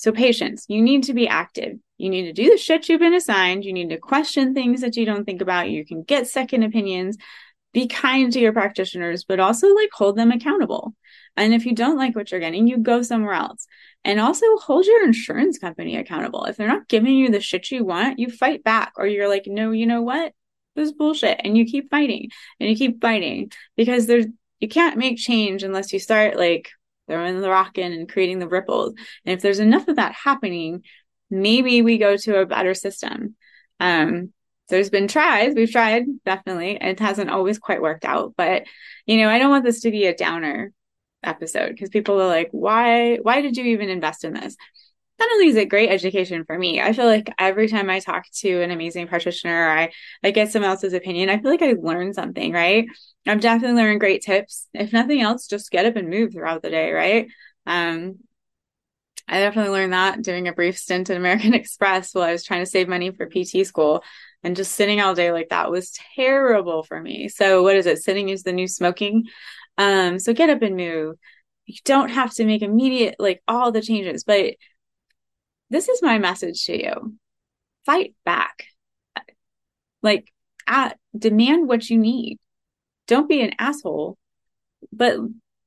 So 0.00 0.12
patients, 0.12 0.64
you 0.68 0.80
need 0.80 1.02
to 1.04 1.12
be 1.12 1.28
active. 1.28 1.78
You 1.98 2.08
need 2.08 2.22
to 2.22 2.32
do 2.32 2.48
the 2.48 2.56
shit 2.56 2.88
you've 2.88 3.00
been 3.00 3.12
assigned. 3.12 3.66
You 3.66 3.74
need 3.74 3.90
to 3.90 3.98
question 3.98 4.54
things 4.54 4.80
that 4.80 4.96
you 4.96 5.04
don't 5.04 5.26
think 5.26 5.42
about. 5.42 5.68
You 5.68 5.84
can 5.84 6.02
get 6.02 6.26
second 6.26 6.62
opinions 6.62 7.18
be 7.72 7.86
kind 7.86 8.32
to 8.32 8.40
your 8.40 8.52
practitioners, 8.52 9.24
but 9.24 9.40
also 9.40 9.68
like 9.74 9.90
hold 9.92 10.16
them 10.16 10.32
accountable. 10.32 10.94
And 11.36 11.54
if 11.54 11.64
you 11.64 11.74
don't 11.74 11.96
like 11.96 12.16
what 12.16 12.30
you're 12.30 12.40
getting, 12.40 12.66
you 12.66 12.78
go 12.78 13.02
somewhere 13.02 13.34
else. 13.34 13.66
And 14.04 14.18
also 14.18 14.56
hold 14.56 14.86
your 14.86 15.04
insurance 15.04 15.58
company 15.58 15.96
accountable. 15.96 16.44
If 16.44 16.56
they're 16.56 16.66
not 16.66 16.88
giving 16.88 17.14
you 17.14 17.30
the 17.30 17.40
shit 17.40 17.70
you 17.70 17.84
want, 17.84 18.18
you 18.18 18.28
fight 18.28 18.64
back 18.64 18.94
or 18.96 19.06
you're 19.06 19.28
like, 19.28 19.44
no, 19.46 19.70
you 19.70 19.86
know 19.86 20.02
what? 20.02 20.32
This 20.74 20.88
is 20.88 20.94
bullshit. 20.94 21.40
And 21.44 21.56
you 21.56 21.64
keep 21.64 21.90
fighting 21.90 22.30
and 22.58 22.68
you 22.68 22.76
keep 22.76 23.00
fighting 23.00 23.52
because 23.76 24.06
there's, 24.06 24.26
you 24.58 24.68
can't 24.68 24.98
make 24.98 25.18
change 25.18 25.62
unless 25.62 25.92
you 25.92 25.98
start 25.98 26.36
like 26.36 26.70
throwing 27.08 27.40
the 27.40 27.50
rock 27.50 27.78
in 27.78 27.92
and 27.92 28.08
creating 28.08 28.38
the 28.38 28.48
ripples. 28.48 28.94
And 29.24 29.34
if 29.34 29.42
there's 29.42 29.58
enough 29.58 29.88
of 29.88 29.96
that 29.96 30.12
happening, 30.12 30.82
maybe 31.30 31.82
we 31.82 31.98
go 31.98 32.16
to 32.16 32.40
a 32.40 32.46
better 32.46 32.74
system. 32.74 33.36
Um, 33.78 34.32
there's 34.70 34.90
been 34.90 35.08
tries 35.08 35.54
we've 35.54 35.70
tried 35.70 36.04
definitely. 36.24 36.78
It 36.80 36.98
hasn't 37.00 37.30
always 37.30 37.58
quite 37.58 37.82
worked 37.82 38.04
out 38.04 38.34
but 38.36 38.64
you 39.06 39.18
know 39.18 39.28
i 39.28 39.38
don't 39.38 39.50
want 39.50 39.64
this 39.64 39.80
to 39.82 39.90
be 39.90 40.06
a 40.06 40.16
downer 40.16 40.72
episode 41.22 41.70
because 41.70 41.90
people 41.90 42.20
are 42.20 42.26
like 42.26 42.48
why 42.52 43.16
why 43.16 43.40
did 43.40 43.56
you 43.56 43.64
even 43.64 43.88
invest 43.88 44.24
in 44.24 44.32
this? 44.32 44.56
Not 45.18 45.30
only 45.32 45.48
is 45.48 45.56
it 45.56 45.68
great 45.68 45.90
education 45.90 46.44
for 46.46 46.58
me. 46.58 46.80
I 46.80 46.94
feel 46.94 47.04
like 47.04 47.30
every 47.38 47.68
time 47.68 47.90
i 47.90 48.00
talk 48.00 48.24
to 48.36 48.62
an 48.62 48.70
amazing 48.70 49.06
practitioner 49.08 49.68
i 49.68 49.90
i 50.24 50.30
get 50.30 50.50
someone 50.50 50.70
else's 50.70 50.94
opinion 50.94 51.28
i 51.28 51.38
feel 51.38 51.50
like 51.50 51.62
i 51.62 51.74
learn 51.78 52.14
something 52.14 52.52
right? 52.52 52.86
I'm 53.26 53.40
definitely 53.40 53.76
learning 53.76 53.98
great 53.98 54.22
tips. 54.22 54.66
If 54.72 54.92
nothing 54.92 55.20
else 55.20 55.46
just 55.46 55.70
get 55.70 55.86
up 55.86 55.96
and 55.96 56.08
move 56.08 56.32
throughout 56.32 56.62
the 56.62 56.70
day 56.70 56.92
right? 56.92 57.28
Um 57.66 58.20
I 59.28 59.38
definitely 59.38 59.70
learned 59.70 59.92
that 59.92 60.22
doing 60.22 60.48
a 60.48 60.52
brief 60.52 60.76
stint 60.76 61.08
at 61.08 61.16
American 61.16 61.54
Express 61.60 62.14
while 62.14 62.24
I 62.24 62.32
was 62.32 62.44
trying 62.44 62.62
to 62.62 62.70
save 62.70 62.88
money 62.88 63.10
for 63.12 63.26
PT 63.26 63.64
school 63.66 64.02
and 64.42 64.56
just 64.56 64.72
sitting 64.72 65.00
all 65.00 65.14
day 65.14 65.32
like 65.32 65.50
that 65.50 65.70
was 65.70 65.92
terrible 66.16 66.82
for 66.82 67.00
me. 67.00 67.28
So 67.28 67.62
what 67.62 67.76
is 67.76 67.86
it? 67.86 68.02
Sitting 68.02 68.28
is 68.30 68.42
the 68.42 68.52
new 68.52 68.66
smoking. 68.66 69.24
Um, 69.76 70.18
so 70.18 70.32
get 70.32 70.50
up 70.50 70.62
and 70.62 70.76
move. 70.76 71.16
You 71.66 71.76
don't 71.84 72.08
have 72.08 72.34
to 72.34 72.44
make 72.44 72.62
immediate 72.62 73.16
like 73.18 73.42
all 73.46 73.70
the 73.70 73.82
changes, 73.82 74.24
but 74.24 74.54
this 75.68 75.88
is 75.88 76.02
my 76.02 76.18
message 76.18 76.64
to 76.66 76.82
you. 76.82 77.16
Fight 77.86 78.14
back. 78.24 78.64
Like 80.02 80.32
at, 80.66 80.98
demand 81.16 81.68
what 81.68 81.88
you 81.88 81.98
need. 81.98 82.38
Don't 83.06 83.28
be 83.28 83.42
an 83.42 83.52
asshole. 83.58 84.16
But 84.92 85.18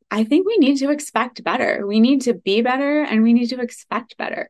I 0.10 0.24
think 0.24 0.46
we 0.46 0.58
need 0.58 0.78
to 0.78 0.92
expect 0.92 1.44
better. 1.44 1.86
We 1.86 2.00
need 2.00 2.22
to 2.24 2.34
be 2.34 2.62
better 2.62 3.04
and 3.04 3.24
we 3.24 3.34
need 3.34 3.48
to 3.48 3.62
expect 3.62 4.18
better. 4.18 4.50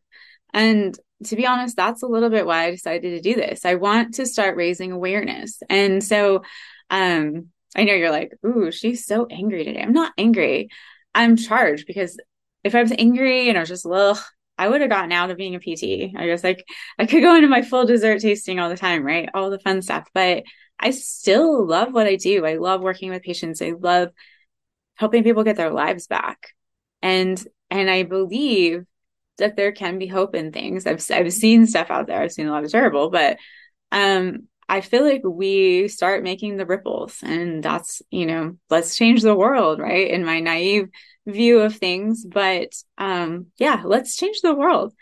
And 0.54 0.98
to 1.26 1.36
be 1.36 1.48
honest, 1.48 1.76
that's 1.76 2.04
a 2.04 2.08
little 2.08 2.30
bit 2.30 2.46
why 2.46 2.66
I 2.66 2.72
decided 2.72 3.10
to 3.12 3.22
do 3.22 3.36
this. 3.36 3.66
I 3.66 3.76
want 3.76 4.16
to 4.16 4.26
start 4.26 4.58
raising 4.58 4.92
awareness. 4.92 5.60
And 5.70 6.04
so, 6.04 6.44
um, 6.90 7.48
I 7.76 7.86
know 7.86 7.94
you're 7.94 8.12
like, 8.12 8.34
ooh, 8.46 8.72
she's 8.72 9.06
so 9.06 9.26
angry 9.32 9.64
today. 9.64 9.82
I'm 9.82 9.94
not 9.94 10.14
angry. 10.18 10.70
I'm 11.16 11.38
charged 11.38 11.88
because 11.88 12.18
if 12.64 12.76
I 12.76 12.82
was 12.82 12.92
angry 12.92 13.50
and 13.50 13.58
I 13.58 13.62
was 13.62 13.70
just, 13.70 13.86
well, 13.86 14.24
I 14.58 14.68
would 14.68 14.82
have 14.82 14.90
gotten 14.90 15.12
out 15.12 15.32
of 15.32 15.38
being 15.38 15.56
a 15.56 15.60
PT. 15.60 16.14
I 16.16 16.28
guess 16.28 16.44
like 16.44 16.64
I 17.00 17.06
could 17.06 17.22
go 17.22 17.36
into 17.36 17.48
my 17.48 17.62
full 17.64 17.86
dessert 17.86 18.22
tasting 18.22 18.60
all 18.60 18.70
the 18.70 18.78
time, 18.78 19.04
right? 19.04 19.30
All 19.34 19.50
the 19.50 19.60
fun 19.60 19.82
stuff. 19.82 20.08
But 20.14 20.44
I 20.80 20.92
still 20.92 21.66
love 21.66 21.94
what 21.94 22.08
I 22.08 22.16
do. 22.16 22.46
I 22.46 22.58
love 22.58 22.82
working 22.82 23.10
with 23.10 23.24
patients. 23.24 23.62
I 23.62 23.74
love 23.80 24.10
helping 24.96 25.24
people 25.24 25.44
get 25.44 25.56
their 25.56 25.72
lives 25.72 26.08
back. 26.08 26.50
And 27.02 27.44
and 27.70 27.90
I 27.90 28.04
believe 28.04 28.86
that 29.38 29.56
there 29.56 29.72
can 29.72 30.00
be 30.00 30.08
hope 30.08 30.36
in 30.36 30.52
things. 30.52 30.86
I've 30.86 31.04
I've 31.12 31.34
seen 31.34 31.66
stuff 31.68 31.90
out 31.90 32.08
there. 32.08 32.22
I've 32.22 32.32
seen 32.32 32.48
a 32.48 32.52
lot 32.52 32.64
of 32.64 32.72
terrible, 32.72 33.10
but 33.10 33.38
um, 33.92 34.48
I 34.68 34.82
feel 34.82 35.04
like 35.04 35.22
we 35.24 35.88
start 35.88 36.24
making 36.24 36.58
the 36.58 36.66
ripples, 36.66 37.20
and 37.24 37.64
that's 37.64 38.02
you 38.10 38.26
know, 38.26 38.58
let's 38.70 38.96
change 38.96 39.22
the 39.22 39.36
world, 39.36 39.80
right? 39.80 40.10
In 40.10 40.26
my 40.26 40.40
naive 40.40 40.90
view 41.26 41.62
of 41.62 41.76
things, 41.76 42.26
but 42.26 42.70
um, 42.98 43.48
yeah, 43.58 43.82
let's 43.86 44.16
change 44.16 44.42
the 44.42 44.56
world. 44.56 44.94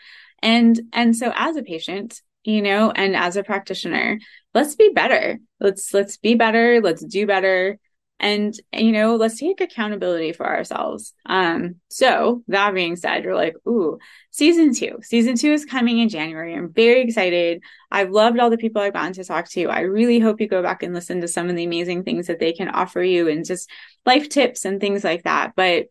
And 0.42 0.80
and 0.94 1.16
so 1.16 1.32
as 1.36 1.56
a 1.56 1.64
patient, 1.64 2.22
you 2.44 2.62
know, 2.62 2.92
and 2.92 3.16
as 3.16 3.36
a 3.38 3.44
practitioner, 3.44 4.20
let's 4.54 4.76
be 4.76 4.90
better. 4.90 5.40
Let's 5.60 5.94
let's 5.94 6.18
be 6.18 6.36
better. 6.36 6.82
Let's 6.82 7.04
do 7.04 7.28
better 7.28 7.80
and 8.22 8.58
you 8.72 8.92
know 8.92 9.16
let's 9.16 9.40
take 9.40 9.60
accountability 9.60 10.32
for 10.32 10.48
ourselves. 10.48 11.14
Um 11.26 11.76
so 11.90 12.44
that 12.48 12.74
being 12.74 12.96
said 12.96 13.24
you're 13.26 13.36
like 13.36 13.56
ooh 13.68 13.98
season 14.30 14.74
two. 14.74 15.00
Season 15.02 15.36
two 15.36 15.52
is 15.52 15.66
coming 15.66 15.98
in 16.00 16.08
january. 16.08 16.54
I'm 16.54 16.72
very 16.72 17.02
excited. 17.02 17.64
I've 17.92 18.12
loved 18.12 18.40
all 18.40 18.50
the 18.50 18.58
people 18.58 18.82
i've 18.82 18.94
gotten 18.94 19.14
to 19.14 19.24
talk 19.26 19.50
to. 19.50 19.66
I 19.66 19.82
really 19.82 20.20
hope 20.20 20.40
you 20.40 20.48
go 20.48 20.62
back 20.62 20.84
and 20.84 20.94
listen 20.94 21.20
to 21.22 21.28
some 21.28 21.50
of 21.50 21.56
the 21.56 21.66
amazing 21.66 22.04
things 22.04 22.28
that 22.28 22.40
they 22.40 22.54
can 22.54 22.70
offer 22.70 23.04
you 23.04 23.28
and 23.28 23.44
just 23.44 23.70
life 24.06 24.30
tips 24.30 24.64
and 24.64 24.80
things 24.80 25.04
like 25.04 25.24
that. 25.24 25.54
But 25.56 25.88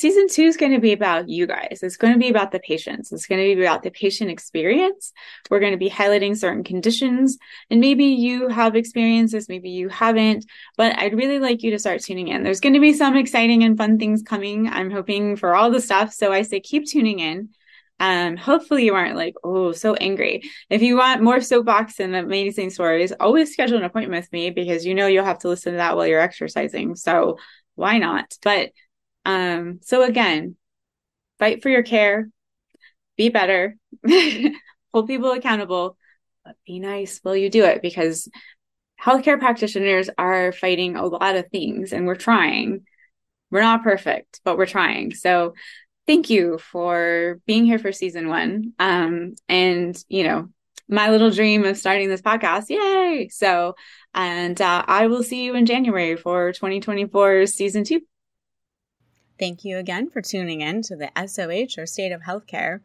season 0.00 0.28
two 0.28 0.44
is 0.44 0.56
going 0.56 0.72
to 0.72 0.80
be 0.80 0.92
about 0.92 1.28
you 1.28 1.46
guys. 1.46 1.80
It's 1.82 1.98
going 1.98 2.14
to 2.14 2.18
be 2.18 2.30
about 2.30 2.52
the 2.52 2.58
patients. 2.58 3.12
It's 3.12 3.26
going 3.26 3.38
to 3.38 3.54
be 3.54 3.62
about 3.62 3.82
the 3.82 3.90
patient 3.90 4.30
experience. 4.30 5.12
We're 5.50 5.60
going 5.60 5.72
to 5.72 5.78
be 5.78 5.90
highlighting 5.90 6.38
certain 6.38 6.64
conditions. 6.64 7.36
And 7.68 7.80
maybe 7.80 8.06
you 8.06 8.48
have 8.48 8.76
experiences, 8.76 9.48
maybe 9.50 9.68
you 9.68 9.90
haven't, 9.90 10.46
but 10.78 10.98
I'd 10.98 11.14
really 11.14 11.38
like 11.38 11.62
you 11.62 11.70
to 11.72 11.78
start 11.78 12.00
tuning 12.00 12.28
in. 12.28 12.42
There's 12.42 12.60
going 12.60 12.72
to 12.72 12.80
be 12.80 12.94
some 12.94 13.14
exciting 13.14 13.62
and 13.62 13.76
fun 13.76 13.98
things 13.98 14.22
coming. 14.22 14.68
I'm 14.68 14.90
hoping 14.90 15.36
for 15.36 15.54
all 15.54 15.70
the 15.70 15.82
stuff. 15.82 16.14
So 16.14 16.32
I 16.32 16.42
say 16.42 16.60
keep 16.60 16.86
tuning 16.86 17.18
in. 17.18 17.50
Um, 17.98 18.38
hopefully 18.38 18.86
you 18.86 18.94
aren't 18.94 19.16
like, 19.16 19.34
oh, 19.44 19.72
so 19.72 19.94
angry. 19.96 20.44
If 20.70 20.80
you 20.80 20.96
want 20.96 21.22
more 21.22 21.42
soapbox 21.42 22.00
and 22.00 22.16
amazing 22.16 22.70
stories, 22.70 23.12
always 23.20 23.52
schedule 23.52 23.76
an 23.76 23.84
appointment 23.84 24.22
with 24.22 24.32
me 24.32 24.48
because 24.48 24.86
you 24.86 24.94
know 24.94 25.06
you'll 25.06 25.26
have 25.26 25.40
to 25.40 25.48
listen 25.48 25.72
to 25.72 25.76
that 25.76 25.94
while 25.94 26.06
you're 26.06 26.20
exercising. 26.20 26.96
So 26.96 27.36
why 27.74 27.98
not? 27.98 28.32
But 28.42 28.70
um, 29.24 29.80
so 29.82 30.02
again, 30.02 30.56
fight 31.38 31.62
for 31.62 31.68
your 31.68 31.82
care, 31.82 32.28
be 33.16 33.28
better, 33.28 33.76
hold 34.92 35.06
people 35.06 35.32
accountable, 35.32 35.96
but 36.44 36.56
be 36.66 36.80
nice 36.80 37.20
while 37.22 37.36
you 37.36 37.50
do 37.50 37.64
it 37.64 37.82
because 37.82 38.28
healthcare 39.02 39.38
practitioners 39.38 40.10
are 40.18 40.52
fighting 40.52 40.96
a 40.96 41.06
lot 41.06 41.36
of 41.36 41.48
things 41.50 41.92
and 41.92 42.06
we're 42.06 42.14
trying. 42.14 42.82
We're 43.50 43.62
not 43.62 43.82
perfect, 43.82 44.40
but 44.44 44.56
we're 44.56 44.66
trying. 44.66 45.14
So 45.14 45.54
thank 46.06 46.30
you 46.30 46.58
for 46.58 47.40
being 47.46 47.64
here 47.64 47.78
for 47.78 47.92
season 47.92 48.28
one. 48.28 48.72
Um, 48.78 49.34
and, 49.48 49.96
you 50.08 50.24
know, 50.24 50.48
my 50.88 51.10
little 51.10 51.30
dream 51.30 51.64
of 51.64 51.78
starting 51.78 52.08
this 52.08 52.20
podcast. 52.20 52.68
Yay! 52.68 53.28
So, 53.28 53.74
and 54.12 54.60
uh, 54.60 54.84
I 54.86 55.06
will 55.06 55.22
see 55.22 55.44
you 55.44 55.54
in 55.54 55.66
January 55.66 56.16
for 56.16 56.52
2024 56.52 57.46
season 57.46 57.84
two. 57.84 58.00
Thank 59.40 59.64
you 59.64 59.78
again 59.78 60.10
for 60.10 60.20
tuning 60.20 60.60
in 60.60 60.82
to 60.82 60.96
the 60.96 61.10
SOH 61.16 61.80
or 61.80 61.86
State 61.86 62.12
of 62.12 62.20
Healthcare. 62.20 62.80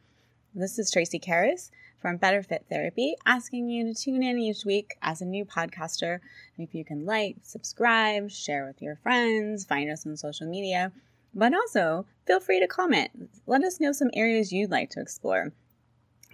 This 0.53 0.79
is 0.79 0.89
Tracy 0.89 1.19
Karas 1.19 1.69
from 2.01 2.15
Better 2.15 2.41
Fit 2.41 2.65
Therapy, 2.69 3.17
asking 3.25 3.67
you 3.67 3.83
to 3.83 3.93
tune 3.93 4.23
in 4.23 4.39
each 4.39 4.63
week 4.63 4.95
as 5.01 5.19
a 5.19 5.25
new 5.25 5.43
podcaster. 5.43 6.21
If 6.57 6.73
you 6.73 6.85
can 6.85 7.05
like, 7.05 7.35
subscribe, 7.41 8.31
share 8.31 8.65
with 8.65 8.81
your 8.81 8.95
friends, 8.95 9.65
find 9.65 9.91
us 9.91 10.05
on 10.05 10.15
social 10.15 10.47
media, 10.47 10.93
but 11.33 11.53
also 11.53 12.05
feel 12.25 12.39
free 12.39 12.61
to 12.61 12.67
comment. 12.67 13.11
Let 13.45 13.65
us 13.65 13.81
know 13.81 13.91
some 13.91 14.11
areas 14.13 14.53
you'd 14.53 14.71
like 14.71 14.91
to 14.91 15.01
explore. 15.01 15.51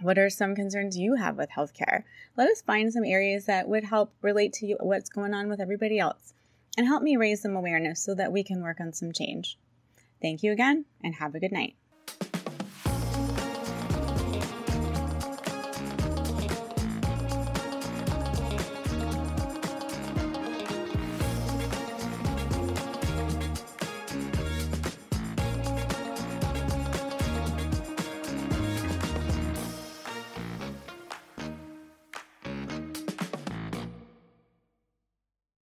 What 0.00 0.18
are 0.18 0.30
some 0.30 0.54
concerns 0.54 0.96
you 0.96 1.16
have 1.16 1.36
with 1.36 1.50
healthcare? 1.50 2.04
Let 2.36 2.48
us 2.48 2.62
find 2.62 2.92
some 2.92 3.04
areas 3.04 3.46
that 3.46 3.66
would 3.66 3.82
help 3.82 4.12
relate 4.22 4.52
to 4.52 4.66
you, 4.66 4.76
what's 4.78 5.10
going 5.10 5.34
on 5.34 5.48
with 5.48 5.58
everybody 5.58 5.98
else 5.98 6.32
and 6.78 6.86
help 6.86 7.02
me 7.02 7.16
raise 7.16 7.42
some 7.42 7.56
awareness 7.56 8.00
so 8.00 8.14
that 8.14 8.30
we 8.30 8.44
can 8.44 8.62
work 8.62 8.78
on 8.78 8.92
some 8.92 9.10
change. 9.10 9.58
Thank 10.22 10.42
you 10.42 10.52
again 10.52 10.86
and 11.02 11.16
have 11.16 11.34
a 11.34 11.40
good 11.40 11.52
night. 11.52 11.74